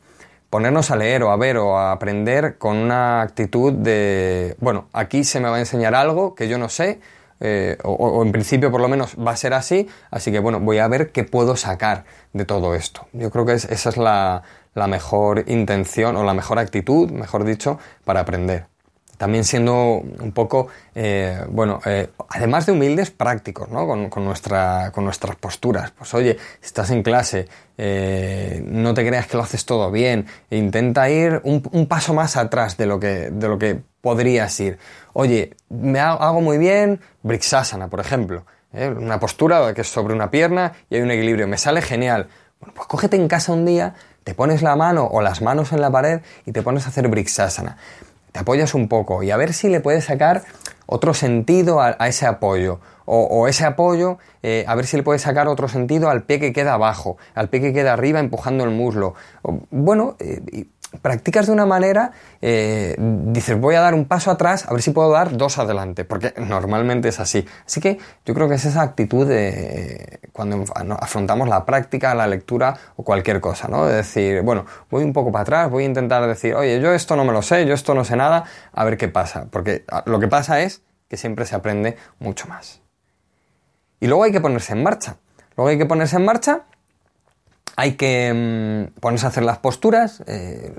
ponernos 0.49 0.91
a 0.91 0.95
leer 0.95 1.23
o 1.23 1.31
a 1.31 1.38
ver 1.38 1.57
o 1.57 1.77
a 1.77 1.91
aprender 1.91 2.57
con 2.57 2.77
una 2.77 3.21
actitud 3.21 3.73
de, 3.73 4.55
bueno, 4.60 4.88
aquí 4.93 5.23
se 5.23 5.39
me 5.39 5.49
va 5.49 5.57
a 5.57 5.60
enseñar 5.60 5.95
algo 5.95 6.36
que 6.36 6.47
yo 6.47 6.57
no 6.57 6.69
sé, 6.69 6.99
eh, 7.39 7.78
o, 7.84 8.23
en 8.23 8.32
principio 8.32 8.71
por 8.71 8.82
lo 8.82 8.88
menos 8.88 9.15
va 9.15 9.32
a 9.32 9.38
ser 9.38 9.54
así, 9.54 9.88
así 10.12 10.32
que 10.32 10.39
bueno, 10.39 10.60
voy 10.60 10.80
a 10.80 10.88
ver 10.88 11.12
qué 11.12 11.23
puedo 11.23 11.56
sacar 11.56 12.06
de 12.34 12.45
todo 12.45 12.76
esto. 12.76 13.08
Yo 13.13 13.30
creo 13.30 13.45
que 13.45 13.54
esa 13.54 13.89
es 13.89 13.97
la, 13.97 14.43
la 14.73 14.88
mejor 14.88 15.43
intención 15.47 16.15
o 16.15 16.23
la 16.23 16.34
mejor 16.34 16.60
actitud, 16.60 17.10
mejor 17.12 17.43
dicho, 17.43 17.80
para 18.06 18.21
aprender. 18.21 18.65
También 19.17 19.43
siendo 19.43 19.95
un 19.97 20.32
poco, 20.32 20.67
eh, 20.95 21.41
bueno, 21.49 21.80
eh, 21.86 22.10
además 22.30 22.65
de 22.65 22.71
humildes, 22.71 23.12
prácticos, 23.12 23.69
¿no? 23.69 23.88
Con, 23.88 24.23
nuestra, 24.23 24.91
con 24.91 25.03
nuestras 25.03 25.36
posturas. 25.36 25.91
Pues 25.91 26.13
oye, 26.13 26.38
estás 26.62 26.91
en 26.91 27.03
clase, 27.03 27.47
eh, 27.77 28.63
no 28.65 28.93
te 28.93 29.06
creas 29.06 29.27
que 29.27 29.38
lo 29.38 29.43
haces 29.43 29.65
todo 29.65 29.91
bien, 29.91 30.27
intenta 30.51 31.10
ir 31.10 31.41
un, 31.43 31.88
paso 31.88 32.13
más 32.13 32.38
atrás 32.38 32.77
de 32.77 32.86
lo 32.86 32.99
que, 32.99 33.30
de 33.32 33.47
lo 33.47 33.58
que 33.58 33.80
podrías 34.01 34.60
ir. 34.60 34.77
Oye, 35.13 35.56
me 35.69 35.99
hago, 35.99 36.41
muy 36.41 36.60
bien, 36.60 37.01
Brixasana, 37.23 37.88
por 37.88 37.99
ejemplo, 37.99 38.45
una 38.71 39.19
postura 39.19 39.73
que 39.73 39.82
es 39.82 39.88
sobre 39.88 40.13
una 40.13 40.30
pierna 40.30 40.73
y 40.89 40.95
hay 40.95 41.01
un 41.01 41.10
equilibrio, 41.10 41.47
me 41.47 41.58
sale 41.58 41.82
genial. 41.82 42.27
Bueno, 42.60 42.73
pues 42.75 42.88
cógete 42.88 43.15
en 43.15 43.27
casa 43.27 43.53
un 43.53 43.65
día, 43.65 43.95
te 44.23 44.36
pones 44.36 44.62
la 44.62 44.75
mano 44.75 45.06
o 45.06 45.21
las 45.21 45.41
manos 45.41 45.71
en 45.71 45.82
la 45.82 45.89
pared 45.89 46.21
y 46.45 46.51
te 46.51 46.62
pones 46.62 46.86
a 46.86 46.89
hacer 46.89 47.08
Brixasana 47.08 47.77
te 48.32 48.40
apoyas 48.40 48.74
un 48.74 48.88
poco 48.88 49.24
y 49.24 49.32
a 49.32 49.38
ver 49.38 49.54
si 49.54 49.70
le 49.70 49.80
puedes 49.80 50.06
sacar 50.06 50.44
otro 50.86 51.13
sentido 51.13 51.82
a, 51.82 51.92
ese 52.08 52.26
apoyo. 52.26 52.80
O, 53.10 53.48
ese 53.48 53.63
apoyo, 53.63 54.18
eh, 54.44 54.66
a 54.68 54.76
ver 54.76 54.86
si 54.86 54.98
le 54.98 55.04
puedes 55.04 55.22
sacar 55.22 55.48
otro 55.48 55.70
sentido 55.70 56.10
al 56.10 56.24
pie 56.24 56.42
que 56.42 56.52
queda 56.52 56.74
abajo, 56.74 57.16
al 57.36 57.48
pie 57.48 57.62
que 57.62 57.72
queda 57.72 57.94
arriba 57.94 58.20
empujando 58.20 58.66
el 58.66 58.72
muslo. 58.72 59.13
bueno, 59.70 60.18
eh, 60.20 60.66
practicas 61.01 61.47
de 61.47 61.51
una 61.51 61.65
manera, 61.65 62.12
eh, 62.41 62.95
dices 62.97 63.60
voy 63.60 63.75
a 63.75 63.81
dar 63.81 63.93
un 63.93 64.05
paso 64.05 64.31
atrás, 64.31 64.65
a 64.67 64.73
ver 64.73 64.81
si 64.81 64.91
puedo 64.91 65.12
dar 65.12 65.36
dos 65.38 65.57
adelante, 65.57 66.05
porque 66.05 66.33
normalmente 66.38 67.10
es 67.10 67.19
así. 67.19 67.45
Así 67.65 67.79
que 67.79 67.97
yo 68.25 68.33
creo 68.33 68.49
que 68.49 68.55
es 68.55 68.65
esa 68.65 68.81
actitud 68.81 69.27
de 69.27 70.19
cuando 70.31 70.65
afrontamos 70.99 71.47
la 71.47 71.65
práctica, 71.65 72.13
la 72.15 72.27
lectura 72.27 72.77
o 72.95 73.03
cualquier 73.03 73.41
cosa, 73.41 73.67
¿no? 73.67 73.86
De 73.86 73.95
decir, 73.95 74.41
bueno, 74.41 74.65
voy 74.89 75.03
un 75.03 75.13
poco 75.13 75.31
para 75.31 75.43
atrás, 75.43 75.69
voy 75.69 75.83
a 75.83 75.88
intentar 75.88 76.25
decir, 76.27 76.55
oye, 76.55 76.79
yo 76.79 76.93
esto 76.93 77.15
no 77.15 77.25
me 77.25 77.33
lo 77.33 77.41
sé, 77.41 77.65
yo 77.65 77.73
esto 77.73 77.93
no 77.93 78.03
sé 78.03 78.15
nada, 78.15 78.45
a 78.73 78.83
ver 78.86 78.97
qué 78.97 79.07
pasa, 79.07 79.47
porque 79.51 79.86
ah, 79.89 80.03
lo 80.05 80.19
que 80.19 80.27
pasa 80.27 80.62
es 80.62 80.81
que 81.07 81.17
siempre 81.17 81.45
se 81.45 81.55
aprende 81.55 81.97
mucho 82.19 82.47
más. 82.47 82.81
Y 83.99 84.07
luego 84.07 84.23
hay 84.23 84.31
que 84.31 84.41
ponerse 84.41 84.73
en 84.73 84.83
marcha. 84.83 85.17
Luego 85.55 85.69
hay 85.69 85.77
que 85.77 85.86
ponerse 85.86 86.17
en 86.17 86.25
marcha 86.25 86.65
hay 87.80 87.94
que 87.94 88.34
mm, 88.34 89.00
ponerse 89.00 89.28
a 89.28 89.30
hacer 89.30 89.44
las 89.44 89.60
posturas, 89.60 90.24
eh, 90.26 90.74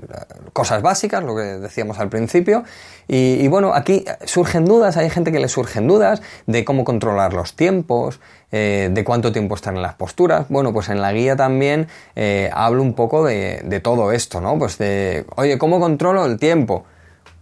cosas 0.51 0.81
básicas, 0.81 1.23
lo 1.23 1.33
que 1.33 1.43
decíamos 1.43 1.97
al 1.97 2.09
principio. 2.09 2.65
Y, 3.07 3.47
bueno, 3.47 3.73
aquí 3.73 4.05
surgen 4.25 4.65
dudas, 4.65 4.97
hay 4.97 5.09
gente 5.09 5.31
que 5.31 5.39
le 5.39 5.47
surgen 5.47 5.87
dudas 5.87 6.21
de 6.45 6.63
cómo 6.63 6.83
controlar 6.83 7.33
los 7.33 7.55
tiempos, 7.55 8.19
eh, 8.51 8.89
de 8.91 9.03
cuánto 9.03 9.31
tiempo 9.31 9.55
están 9.55 9.77
en 9.77 9.81
las 9.81 9.95
posturas. 9.95 10.45
Bueno, 10.49 10.73
pues 10.73 10.89
en 10.89 11.01
la 11.01 11.11
guía 11.13 11.35
también 11.35 11.87
eh, 12.15 12.51
hablo 12.53 12.83
un 12.83 12.93
poco 12.93 13.25
de, 13.25 13.61
de 13.63 13.79
todo 13.79 14.11
esto, 14.11 14.41
¿no? 14.41 14.59
Pues 14.59 14.77
de, 14.77 15.25
oye, 15.37 15.57
¿cómo 15.57 15.79
controlo 15.79 16.25
el 16.25 16.37
tiempo? 16.37 16.85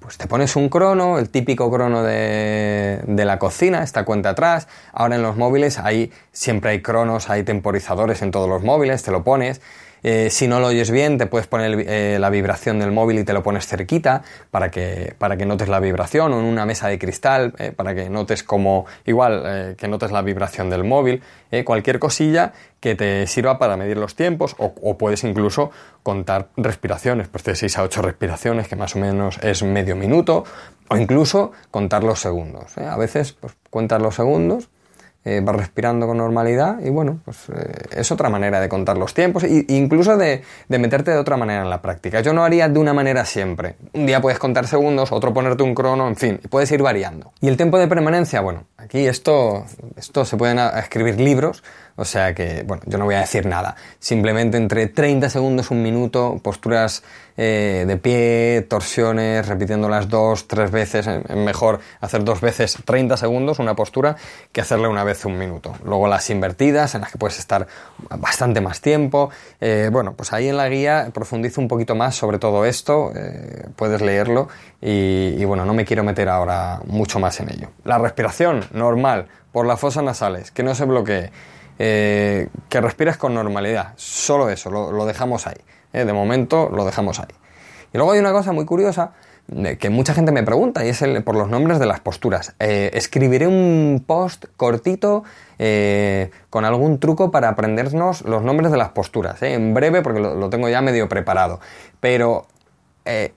Pues 0.08 0.18
te 0.18 0.26
pones 0.26 0.56
un 0.56 0.70
crono, 0.70 1.20
el 1.20 1.28
típico 1.28 1.70
crono 1.70 2.02
de, 2.02 3.02
la 3.06 3.40
cocina, 3.40 3.84
esta 3.84 4.06
cuenta 4.06 4.30
atrás. 4.30 4.70
Ahora 4.94 5.18
en 5.18 5.22
los 5.22 5.36
móviles 5.36 5.80
hay, 5.80 6.14
siempre 6.32 6.72
hay 6.72 6.82
cronos, 6.82 7.30
hay 7.30 7.44
temporizadores 7.44 8.22
en 8.22 8.32
todos 8.32 8.48
los 8.48 8.64
móviles, 8.64 9.04
te 9.04 9.12
lo 9.12 9.26
pones. 9.26 9.60
Eh, 10.04 10.30
si 10.30 10.48
no 10.48 10.60
lo 10.60 10.68
oyes 10.68 10.92
bien, 10.92 11.18
te 11.18 11.26
puedes 11.26 11.48
poner 11.48 11.86
eh, 11.88 12.18
la 12.20 12.30
vibración 12.30 12.80
del 12.80 12.92
móvil 12.92 13.20
y 13.20 13.24
te 13.24 13.34
lo 13.34 13.44
pones 13.44 13.66
cerquita 13.66 14.24
para 14.52 14.70
que, 14.70 15.16
para 15.18 15.38
que 15.38 15.46
notes 15.46 15.68
la 15.68 15.80
vibración 15.80 16.34
o 16.34 16.40
en 16.40 16.46
una 16.46 16.66
mesa 16.66 16.88
de 16.88 17.00
cristal 17.00 17.54
eh, 17.58 17.72
para 17.72 17.96
que 17.96 18.10
notes 18.10 18.44
como, 18.44 18.86
igual, 19.06 19.76
que 19.78 19.88
notes 19.88 20.12
la 20.12 20.22
vibración 20.22 20.70
del 20.70 20.84
móvil. 20.84 21.22
cualquier 21.66 22.00
cosilla 22.00 22.54
que 22.80 22.96
te 22.96 23.26
sirva 23.28 23.58
para 23.58 23.78
medir 23.78 23.98
los 23.98 24.16
tiempos 24.16 24.56
o, 24.60 24.98
puedes 24.98 25.24
incluso 25.24 25.72
contar 26.04 26.50
respiraciones, 26.58 27.28
pues 27.28 27.44
de 27.44 27.56
6 27.56 27.78
a 27.78 27.84
8 27.84 28.02
respiraciones, 28.02 28.68
que 28.68 28.76
más 28.76 28.96
o 28.96 29.00
menos 29.00 29.40
es 29.42 29.64
medio 29.64 29.96
minuto, 29.96 30.44
o 30.90 30.98
incluso 30.98 31.52
contar 31.72 32.04
los 32.04 32.20
segundos. 32.20 32.78
A 32.78 32.98
veces, 32.98 33.34
pues 33.34 33.54
cuentas 33.70 34.02
los 34.02 34.16
segundos 34.16 34.70
eh, 35.26 35.42
vas 35.44 35.56
respirando 35.56 36.08
con 36.08 36.18
normalidad 36.18 36.80
y 36.80 36.90
bueno, 36.90 37.20
pues 37.26 37.50
eh, 37.50 38.00
es 38.00 38.12
otra 38.12 38.30
manera 38.30 38.62
de 38.62 38.70
contar 38.70 38.98
los 38.98 39.14
tiempos 39.14 39.44
e 39.44 39.66
incluso 39.68 40.16
de, 40.18 40.42
de, 40.68 40.80
meterte 40.80 41.12
de 41.12 41.18
otra 41.18 41.36
manera 41.36 41.64
en 41.64 41.70
la 41.70 41.82
práctica. 41.82 42.22
Yo 42.22 42.34
no 42.34 42.46
haría 42.46 42.70
de 42.70 42.80
una 42.80 42.94
manera 42.94 43.26
siempre. 43.26 43.76
Un 43.94 44.06
día 44.06 44.22
puedes 44.22 44.40
contar 44.40 44.68
segundos, 44.68 45.12
otro 45.12 45.34
ponerte 45.34 45.64
un 45.64 45.76
crono, 45.76 46.08
en 46.08 46.16
fin, 46.16 46.40
puedes 46.50 46.72
ir 46.72 46.82
variando. 46.82 47.34
Y 47.42 47.50
el 47.50 47.58
tiempo 47.58 47.78
de 47.78 47.88
permanencia, 47.88 48.42
bueno, 48.42 48.66
aquí 48.88 49.06
esto, 49.06 49.66
esto 49.98 50.24
se 50.24 50.38
pueden 50.38 50.60
escribir 50.60 51.20
libros, 51.20 51.62
o 51.98 52.06
sea 52.06 52.34
que, 52.34 52.64
bueno, 52.66 52.84
yo 52.86 52.98
no 52.98 53.04
voy 53.04 53.16
a 53.16 53.20
decir 53.20 53.46
nada. 53.46 53.76
Simplemente 54.00 54.56
entre 54.56 54.88
30 54.88 55.30
segundos, 55.30 55.72
un 55.72 55.84
minuto, 55.84 56.40
posturas 56.42 57.04
eh, 57.36 57.86
de 57.88 57.98
pie, 57.98 58.66
torsiones, 58.70 59.48
repitiéndolas 59.48 60.08
dos, 60.08 60.48
tres 60.48 60.72
veces. 60.72 61.08
Es 61.08 61.36
mejor 61.36 61.80
hacer 62.00 62.24
dos 62.24 62.40
veces 62.40 62.78
30 62.86 63.18
segundos 63.18 63.60
una 63.60 63.76
postura 63.76 64.16
que 64.52 64.62
hacerla 64.62 64.90
una 64.90 65.04
vez 65.04 65.26
un 65.26 65.38
minuto. 65.38 65.74
Luego 65.84 66.08
las 66.08 66.30
invertidas, 66.30 66.96
en 66.96 67.02
las 67.02 67.12
que 67.12 67.18
puedes 67.18 67.40
estar 67.40 67.68
bastante 68.18 68.62
más 68.62 68.80
tiempo. 68.80 69.32
Eh, 69.60 69.90
bueno, 69.92 70.14
pues 70.14 70.34
ahí 70.34 70.48
en 70.48 70.58
la 70.58 70.70
guía 70.70 71.10
profundizo 71.14 71.60
un 71.60 71.68
poquito 71.68 71.96
más 71.96 72.16
sobre 72.16 72.40
todo 72.40 72.64
esto. 72.64 73.12
Eh, 73.16 73.68
puedes 73.76 74.02
leerlo 74.02 74.50
y 74.80 75.44
bueno, 75.46 75.66
no 75.66 75.74
me 75.74 75.84
quiero 75.84 76.04
meter 76.04 76.30
ahora 76.30 76.80
mucho 76.86 77.20
más 77.20 77.40
en 77.40 77.52
ello. 77.52 77.70
La 77.84 77.98
respiración 77.98 78.64
normal 78.78 79.28
por 79.52 79.66
las 79.66 79.80
fosas 79.80 80.04
nasales, 80.04 80.52
que 80.52 80.64
no 80.64 80.76
se 80.76 80.86
bloquee. 80.86 81.32
Eh, 81.80 82.48
que 82.70 82.82
respires 82.82 83.18
con 83.18 83.34
normalidad. 83.34 83.94
Solo 83.98 84.50
eso, 84.50 84.72
lo, 84.72 85.06
dejamos 85.06 85.46
ahí. 85.48 85.58
Eh, 85.94 86.06
de 86.06 86.14
momento 86.14 86.70
lo 86.74 86.86
dejamos 86.86 87.20
ahí. 87.20 87.28
Y 87.94 87.98
luego 87.98 88.14
hay 88.14 88.20
una 88.20 88.32
cosa 88.32 88.52
muy 88.52 88.66
curiosa 88.66 89.12
que 89.80 89.90
mucha 89.90 90.14
gente 90.14 90.34
me 90.34 90.44
pregunta 90.44 90.84
y 90.84 90.90
es 90.90 91.02
el, 91.02 91.24
por 91.24 91.36
los 91.36 91.48
nombres 91.48 91.80
de 91.80 91.86
las 91.86 92.02
posturas. 92.02 92.54
Eh, 92.60 92.92
escribiré 92.94 93.48
un 93.48 94.04
post 94.06 94.46
cortito 94.58 95.24
con 96.50 96.66
algún 96.66 97.00
truco 97.00 97.32
para 97.32 97.48
aprendernos 97.48 98.24
los 98.24 98.44
nombres 98.44 98.72
de 98.72 98.78
las 98.78 98.90
posturas. 98.90 99.42
En 99.42 99.74
breve 99.74 100.02
porque 100.02 100.20
lo, 100.20 100.50
tengo 100.50 100.68
ya 100.68 100.82
medio 100.82 101.08
preparado. 101.08 101.62
Pero 102.02 102.48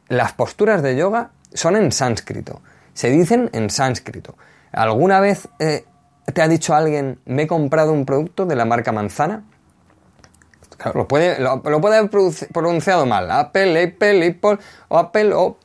las 0.09 0.33
posturas 0.33 0.83
de 0.83 0.97
yoga 0.97 1.31
son 1.55 1.77
en 1.77 1.93
sánscrito. 1.93 2.61
Se 2.93 3.09
dicen 3.11 3.49
en 3.53 3.71
sánscrito. 3.71 4.35
¿Alguna 4.73 5.21
vez 5.21 5.49
¿Te 6.33 6.43
ha 6.43 6.49
dicho 6.49 6.75
alguien, 6.75 7.21
me 7.25 7.43
he 7.43 7.47
comprado 7.47 7.93
un 7.93 8.05
producto 8.05 8.47
de 8.47 8.57
la 8.57 8.65
marca 8.65 8.93
manzana? 8.93 9.45
lo 10.95 11.07
puede, 11.07 11.39
lo, 11.41 11.61
puede 11.63 11.99
haber 11.99 12.11
pronunciado 12.53 13.05
mal. 13.05 13.31
Apple, 13.31 13.83
Apple, 13.83 14.27
Apple, 14.27 14.59
o 14.89 14.99
Apple, 14.99 15.33
o... 15.35 15.59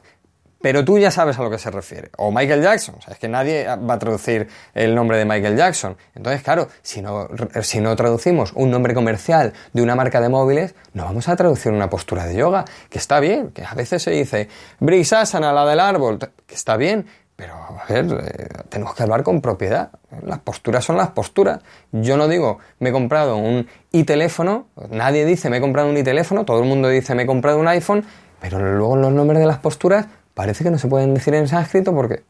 Pero 0.62 0.84
tú 0.84 0.98
ya 0.98 1.12
sabes 1.12 1.38
a 1.38 1.44
lo 1.44 1.50
que 1.52 1.60
se 1.60 1.70
refiere. 1.70 2.10
O 2.18 2.32
Michael 2.32 2.64
Jackson. 2.64 2.96
Es 3.08 3.20
que 3.20 3.28
nadie 3.28 3.68
va 3.68 3.94
a 3.94 4.00
traducir 4.00 4.48
el 4.74 4.96
nombre 4.96 5.18
de 5.20 5.24
Michael 5.24 5.56
Jackson. 5.56 5.96
Entonces, 6.16 6.42
claro, 6.42 6.68
si 6.82 7.04
no, 7.04 7.30
si 7.62 7.80
no 7.82 7.96
traducimos 7.96 8.52
un 8.54 8.72
nombre 8.72 8.96
comercial 8.96 9.54
de 9.74 9.84
una 9.84 9.96
marca 9.96 10.20
de 10.20 10.28
móviles, 10.28 10.74
no 10.94 11.06
vamos 11.06 11.30
a 11.30 11.36
traducir 11.36 11.72
una 11.72 11.88
postura 11.90 12.26
de 12.26 12.36
yoga. 12.36 12.66
Que 12.90 12.98
está 12.98 13.20
bien. 13.20 13.52
Que 13.52 13.64
a 13.64 13.76
veces 13.76 14.02
se 14.02 14.10
dice, 14.10 14.50
Brisasana, 14.80 15.54
la 15.54 15.66
del 15.68 15.80
árbol. 15.80 16.18
Que 16.48 16.56
está 16.56 16.78
bien 16.78 17.06
pero, 17.36 17.54
a 17.54 17.86
ver, 17.90 18.06
eh, 18.06 18.48
tenemos 18.70 18.96
que 18.96 19.04
hablar 19.04 19.24
con 19.24 19.42
propiedad. 19.42 19.90
Las 20.24 20.40
posturas 20.40 20.86
son 20.86 20.96
las 20.96 21.10
posturas. 21.10 21.60
Yo 21.92 22.16
no 22.16 22.28
digo, 22.30 22.60
me 22.80 22.90
he 22.90 22.92
comprado 22.94 23.36
un 23.36 23.68
i-teléfono, 23.92 24.68
nadie 24.90 25.26
dice, 25.26 25.50
me 25.50 25.58
he 25.58 25.62
comprado 25.62 25.90
un 25.90 25.98
i-teléfono, 25.98 26.46
todo 26.46 26.60
el 26.60 26.66
mundo 26.66 26.88
dice, 26.88 27.14
me 27.14 27.24
he 27.24 27.26
comprado 27.26 27.60
un 27.60 27.68
iPhone, 27.68 28.06
pero 28.40 28.60
luego 28.60 28.96
los 28.96 29.12
nombres 29.12 29.40
de 29.40 29.48
las 29.48 29.58
posturas 29.58 30.08
parece 30.34 30.64
que 30.64 30.72
no 30.72 30.78
se 30.78 30.88
pueden 30.88 31.14
decir 31.14 31.34
en 31.34 31.50
sánscrito 31.50 31.94
porque, 31.94 32.24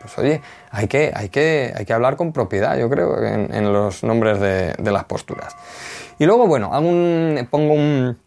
pues 0.00 0.18
oye, 0.18 0.40
hay 0.70 0.88
que, 0.88 1.12
hay 1.14 1.28
que, 1.28 1.72
hay 1.76 1.84
que 1.84 1.92
hablar 1.92 2.16
con 2.16 2.32
propiedad, 2.32 2.76
yo 2.76 2.90
creo, 2.90 3.22
en, 3.22 3.72
los 3.72 4.02
nombres 4.02 4.40
de, 4.40 4.72
de, 4.72 4.90
las 4.90 5.04
posturas. 5.04 5.54
Y 6.18 6.26
luego, 6.26 6.48
bueno, 6.48 6.70
pongo 7.50 7.74
un, 7.74 8.18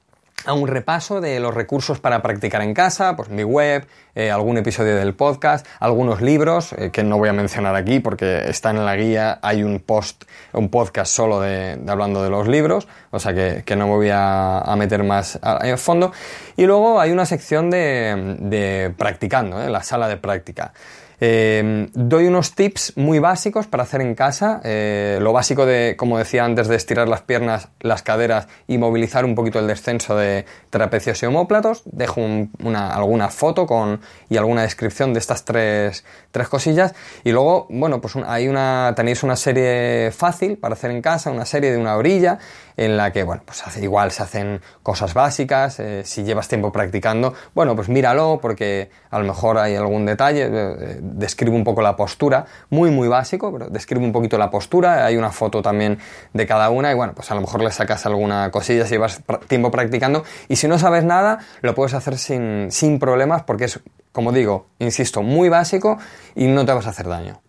a 0.49 0.53
un 0.53 0.67
repaso 0.67 1.21
de 1.21 1.39
los 1.39 1.53
recursos 1.53 1.99
para 1.99 2.23
practicar 2.23 2.63
en 2.63 2.73
casa, 2.73 3.15
pues 3.15 3.29
mi 3.29 3.43
web, 3.43 3.85
eh, 4.15 4.31
algún 4.31 4.57
episodio 4.57 4.95
del 4.95 5.13
podcast, 5.13 5.63
algunos 5.79 6.21
libros 6.21 6.73
eh, 6.73 6.89
que 6.91 7.03
no 7.03 7.19
voy 7.19 7.29
a 7.29 7.33
mencionar 7.33 7.75
aquí 7.75 7.99
porque 7.99 8.49
están 8.49 8.75
en 8.77 8.85
la 8.85 8.95
guía, 8.95 9.37
hay 9.43 9.61
un 9.61 9.79
post, 9.79 10.23
un 10.53 10.69
podcast 10.69 11.13
solo 11.13 11.39
de, 11.39 11.79
hablando 11.87 12.23
de 12.23 12.31
los 12.31 12.47
libros, 12.47 12.87
o 13.11 13.19
sea 13.19 13.35
que, 13.35 13.75
no 13.75 13.85
me 13.87 13.93
voy 13.93 14.09
a, 14.11 14.75
meter 14.75 15.03
más 15.03 15.39
en 15.61 15.77
fondo. 15.77 16.11
Y 16.57 16.65
luego 16.65 16.99
hay 16.99 17.11
una 17.11 17.27
sección 17.27 17.69
de, 17.69 18.91
practicando, 18.97 19.61
eh, 19.61 19.69
la 19.69 19.83
sala 19.83 20.07
de 20.07 20.17
práctica. 20.17 20.73
Eh, 21.21 21.89
doy 21.93 22.27
unos 22.27 22.55
tips 22.55 22.93
muy 22.95 23.19
básicos 23.19 23.67
para 23.67 23.83
hacer 23.83 24.01
en 24.01 24.15
casa. 24.15 24.61
Eh, 24.63 25.19
lo 25.21 25.33
básico 25.33 25.65
de, 25.65 25.95
como 25.97 26.17
decía 26.17 26.45
antes, 26.45 26.67
de 26.67 26.75
estirar 26.75 27.07
las 27.07 27.21
piernas, 27.21 27.69
las 27.79 28.03
caderas 28.03 28.47
y 28.67 28.77
movilizar 28.77 29.25
un 29.25 29.35
poquito 29.35 29.59
el 29.59 29.67
descenso 29.67 30.15
de 30.15 30.45
trapecios 30.69 31.21
y 31.23 31.25
homóplatos. 31.25 31.83
Dejo 31.85 32.21
una, 32.63 32.93
alguna 32.93 33.29
foto 33.29 33.65
con, 33.65 34.01
y 34.29 34.37
alguna 34.37 34.61
descripción 34.61 35.13
de 35.13 35.19
estas 35.19 35.45
tres, 35.45 36.05
tres 36.31 36.47
cosillas. 36.47 36.93
Y 37.23 37.31
luego, 37.31 37.67
bueno, 37.69 37.99
pues 38.01 38.15
hay 38.15 38.47
una, 38.47 38.93
tenéis 38.95 39.23
una 39.23 39.35
serie 39.35 40.11
fácil 40.11 40.57
para 40.57 40.73
hacer 40.73 40.91
en 40.91 41.01
casa, 41.01 41.31
una 41.31 41.45
serie 41.45 41.71
de 41.71 41.77
una 41.77 41.95
orilla 41.95 42.39
en 42.79 42.95
la 42.95 43.11
que, 43.11 43.23
bueno, 43.23 43.41
pues 43.45 43.61
igual 43.81 44.11
se 44.11 44.23
hacen 44.23 44.61
cosas 44.83 45.13
básicas, 45.13 45.81
eh, 45.81 46.03
si 46.05 46.23
llevas 46.23 46.47
tiempo 46.47 46.71
practicando, 46.71 47.33
bueno, 47.53 47.75
pues 47.75 47.89
míralo 47.89 48.39
porque 48.41 48.89
a 49.09 49.19
lo 49.19 49.25
mejor 49.25 49.57
hay 49.57 49.75
algún 49.75 50.05
detalle, 50.05 50.47
eh, 50.49 50.99
describe 51.13 51.55
un 51.55 51.63
poco 51.63 51.81
la 51.81 51.95
postura, 51.95 52.45
muy 52.69 52.91
muy 52.91 53.07
básico, 53.07 53.51
pero 53.51 53.69
describe 53.69 54.03
un 54.03 54.11
poquito 54.11 54.37
la 54.37 54.49
postura, 54.49 55.05
hay 55.05 55.17
una 55.17 55.31
foto 55.31 55.61
también 55.61 55.99
de 56.33 56.45
cada 56.45 56.69
una 56.69 56.91
y 56.91 56.95
bueno, 56.95 57.13
pues 57.13 57.29
a 57.31 57.35
lo 57.35 57.41
mejor 57.41 57.61
le 57.61 57.71
sacas 57.71 58.05
alguna 58.05 58.51
cosilla 58.51 58.85
si 58.85 58.91
llevas 58.91 59.21
tiempo 59.47 59.71
practicando 59.71 60.23
y 60.47 60.55
si 60.55 60.67
no 60.67 60.79
sabes 60.79 61.03
nada, 61.03 61.39
lo 61.61 61.75
puedes 61.75 61.93
hacer 61.93 62.17
sin, 62.17 62.71
sin 62.71 62.99
problemas 62.99 63.43
porque 63.43 63.65
es, 63.65 63.79
como 64.11 64.31
digo, 64.31 64.67
insisto, 64.79 65.23
muy 65.23 65.49
básico 65.49 65.97
y 66.35 66.47
no 66.47 66.65
te 66.65 66.73
vas 66.73 66.87
a 66.87 66.91
hacer 66.91 67.07
daño. 67.07 67.41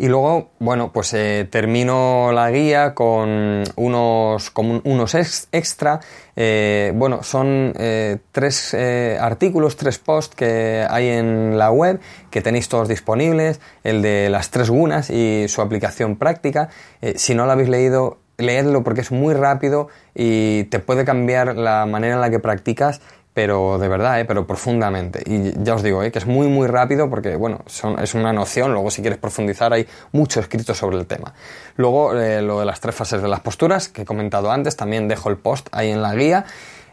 Y 0.00 0.08
luego, 0.08 0.48
bueno, 0.60 0.92
pues 0.94 1.12
eh, 1.12 1.46
termino 1.50 2.32
la 2.32 2.50
guía 2.50 2.94
con 2.94 3.64
unos, 3.76 4.50
unos 4.56 5.14
extra. 5.52 6.00
Eh, 6.36 6.94
bueno, 6.94 7.22
son 7.22 7.74
eh, 7.76 8.16
tres 8.32 8.72
artículos, 9.20 9.76
tres 9.76 9.98
posts 9.98 10.34
que 10.34 10.86
hay 10.88 11.08
en 11.08 11.58
la 11.58 11.70
web 11.70 12.00
que 12.30 12.40
tenéis 12.40 12.70
todos 12.70 12.88
disponibles. 12.88 13.60
El 13.84 14.00
de 14.00 14.30
las 14.30 14.48
tres 14.48 14.70
gunas 14.70 15.10
y 15.10 15.48
su 15.48 15.60
aplicación 15.60 16.16
práctica. 16.16 16.70
si 17.16 17.34
no 17.34 17.44
lo 17.44 17.52
habéis 17.52 17.68
leído, 17.68 18.16
leedlo 18.38 18.82
porque 18.82 19.02
es 19.02 19.12
muy 19.12 19.34
rápido 19.34 19.88
y 20.14 20.64
te 20.64 20.78
puede 20.78 21.04
cambiar 21.04 21.56
la 21.56 21.84
manera 21.84 22.14
en 22.14 22.22
la 22.22 22.30
que 22.30 22.38
practicas 22.38 23.02
pero 23.42 23.78
de 23.78 23.88
verdad, 23.88 24.20
¿eh? 24.20 24.26
pero 24.26 24.46
profundamente. 24.46 25.22
Y 25.24 25.54
ya 25.64 25.74
os 25.74 25.82
digo, 25.82 26.02
¿eh? 26.02 26.12
que 26.12 26.18
es 26.18 26.26
muy, 26.26 26.46
muy 26.46 26.66
rápido 26.66 27.08
porque, 27.08 27.36
bueno, 27.36 27.60
es 27.66 28.12
una 28.12 28.34
noción, 28.34 28.74
luego 28.74 28.90
si 28.90 29.00
quieres 29.00 29.18
profundizar 29.18 29.72
hay 29.72 29.86
mucho 30.12 30.40
escrito 30.40 30.74
sobre 30.74 30.98
el 30.98 31.06
tema. 31.06 31.32
Luego, 31.76 32.14
eh, 32.20 32.42
lo 32.42 32.60
de 32.60 32.66
las 32.66 32.80
tres 32.80 32.94
fases 32.94 33.22
de 33.22 33.28
las 33.28 33.40
posturas, 33.40 33.88
que 33.88 34.02
he 34.02 34.04
comentado 34.04 34.50
antes, 34.50 34.76
también 34.76 35.08
dejo 35.08 35.30
el 35.30 35.38
post 35.38 35.70
ahí 35.72 35.88
en 35.88 36.02
la 36.02 36.14
guía. 36.14 36.44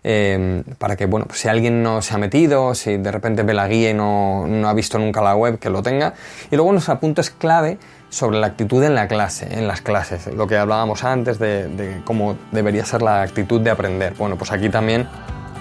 Eh, 0.06 0.64
para 0.78 0.96
que, 0.96 1.06
bueno, 1.06 1.26
pues 1.26 1.40
si 1.40 1.50
alguien 1.50 1.84
no 1.84 2.02
se 2.02 2.14
ha 2.14 2.18
metido, 2.18 2.74
si 2.76 2.96
de 2.96 3.12
repente 3.12 3.44
ve 3.44 3.54
la 3.54 3.68
guía 3.68 3.90
y 3.90 3.94
no, 3.94 4.48
no 4.48 4.70
ha 4.70 4.74
visto 4.74 4.98
nunca 4.98 5.22
la 5.22 5.36
web, 5.36 5.60
que 5.60 5.70
lo 5.70 5.84
tenga. 5.84 6.14
Y 6.50 6.56
luego 6.56 6.70
unos 6.70 6.88
apuntes 6.88 7.30
clave 7.30 7.78
sobre 8.08 8.40
la 8.40 8.48
actitud 8.48 8.82
en 8.86 8.96
la 8.96 9.10
clase, 9.10 9.50
en 9.52 9.68
las 9.68 9.82
clases, 9.82 10.28
lo 10.28 10.48
que 10.48 10.56
hablábamos 10.56 11.04
antes 11.04 11.40
de 11.40 12.02
cómo 12.06 12.38
debería 12.54 12.86
ser 12.86 13.02
la 13.02 13.22
actitud 13.22 13.60
de 13.60 13.70
aprender. 13.70 14.14
Bueno, 14.14 14.38
pues 14.38 14.50
aquí 14.54 14.70
también 14.70 15.10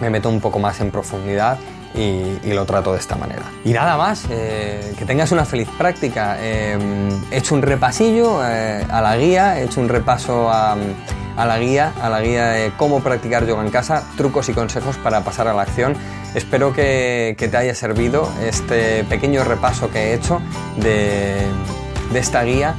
me 0.00 0.10
meto 0.10 0.28
un 0.28 0.40
poco 0.40 0.58
más 0.58 0.80
en 0.80 0.90
profundidad 0.90 1.58
y, 1.96 2.52
lo 2.52 2.64
trato 2.64 2.92
de 2.92 2.98
esta 2.98 3.16
manera. 3.16 3.42
Y 3.64 3.72
nada 3.72 3.96
más, 3.96 4.26
eh, 4.30 4.94
que 4.98 5.04
tengas 5.04 5.32
una 5.32 5.44
feliz 5.44 5.68
práctica. 5.76 6.36
Eh, 6.38 6.78
he 7.30 7.38
hecho 7.38 7.54
un 7.54 7.62
repasillo 7.62 8.40
eh, 8.44 8.86
a 8.88 9.00
la 9.00 9.16
guía, 9.16 9.58
he 9.58 9.64
hecho 9.64 9.80
un 9.80 9.88
repaso 9.88 10.50
a, 10.50 10.76
la 11.36 11.58
guía, 11.58 11.92
a 12.00 12.08
la 12.08 12.20
guía 12.20 12.46
de 12.48 12.72
cómo 12.76 13.00
practicar 13.00 13.46
yoga 13.46 13.62
en 13.64 13.70
casa, 13.70 14.04
trucos 14.16 14.48
y 14.48 14.52
consejos 14.52 14.96
para 14.98 15.22
pasar 15.22 15.48
a 15.48 15.54
la 15.54 15.62
acción. 15.62 15.94
Espero 16.34 16.72
que, 16.72 17.34
te 17.38 17.56
haya 17.56 17.74
servido 17.74 18.30
este 18.42 19.04
pequeño 19.04 19.44
repaso 19.44 19.90
que 19.90 20.10
he 20.10 20.14
hecho 20.14 20.40
de, 20.76 21.46
esta 22.14 22.42
guía 22.42 22.74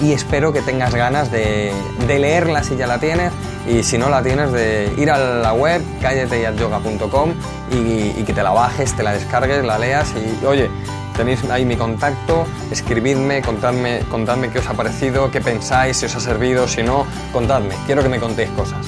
y, 0.00 0.12
espero 0.12 0.52
que 0.52 0.62
tengas 0.62 0.94
ganas 0.94 1.30
de, 1.30 1.72
de 2.06 2.18
leerla 2.18 2.62
si 2.62 2.76
ya 2.76 2.86
la 2.86 2.98
tienes 2.98 3.32
y 3.68 3.82
si 3.82 3.98
no 3.98 4.08
la 4.08 4.22
tienes 4.22 4.52
de 4.52 4.92
ir 4.96 5.10
a 5.10 5.18
la 5.18 5.52
web 5.52 5.82
calleteyatyoga.com 6.00 7.32
y, 7.72 8.20
y 8.20 8.24
que 8.26 8.32
te 8.32 8.42
la 8.42 8.50
bajes, 8.50 8.94
te 8.94 9.02
la 9.02 9.12
descargues, 9.12 9.64
la 9.64 9.78
leas 9.78 10.12
y 10.16 10.44
oye, 10.44 10.70
tenéis 11.18 11.42
ahí 11.50 11.64
mi 11.64 11.76
contacto, 11.76 12.46
escribidme, 12.70 13.42
contadme, 13.42 14.00
contadme 14.08 14.50
qué 14.50 14.60
os 14.60 14.68
ha 14.68 14.74
parecido, 14.74 15.30
qué 15.32 15.40
pensáis, 15.40 15.96
si 15.96 16.06
os 16.06 16.14
ha 16.14 16.20
servido, 16.20 16.68
si 16.68 16.84
no, 16.84 17.06
contadme, 17.32 17.74
quiero 17.86 18.02
que 18.02 18.08
me 18.08 18.20
contéis 18.20 18.50
cosas. 18.50 18.86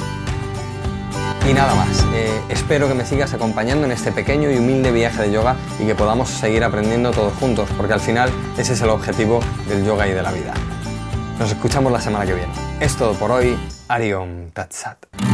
Y 1.50 1.52
nada 1.52 1.74
más, 1.74 2.06
eh, 2.14 2.40
espero 2.48 2.86
que 2.86 2.94
me 2.94 3.04
sigas 3.04 3.34
acompañando 3.34 3.84
en 3.84 3.90
este 3.90 4.12
pequeño 4.12 4.52
y 4.52 4.58
humilde 4.58 4.92
viaje 4.92 5.22
de 5.22 5.32
yoga 5.32 5.56
y 5.80 5.84
que 5.84 5.96
podamos 5.96 6.30
seguir 6.30 6.62
aprendiendo 6.62 7.10
todos 7.10 7.32
juntos, 7.40 7.68
porque 7.76 7.92
al 7.92 7.98
final 7.98 8.30
ese 8.56 8.74
es 8.74 8.82
el 8.82 8.90
objetivo 8.90 9.40
del 9.68 9.84
yoga 9.84 10.06
y 10.06 10.12
de 10.12 10.22
la 10.22 10.30
vida. 10.30 10.54
Nos 11.40 11.50
escuchamos 11.50 11.90
la 11.90 12.00
semana 12.00 12.24
que 12.24 12.34
viene. 12.34 12.52
Es 12.78 12.94
todo 12.94 13.14
por 13.14 13.32
hoy. 13.32 13.58
Ariom 13.88 14.52
Tatsat. 14.52 15.29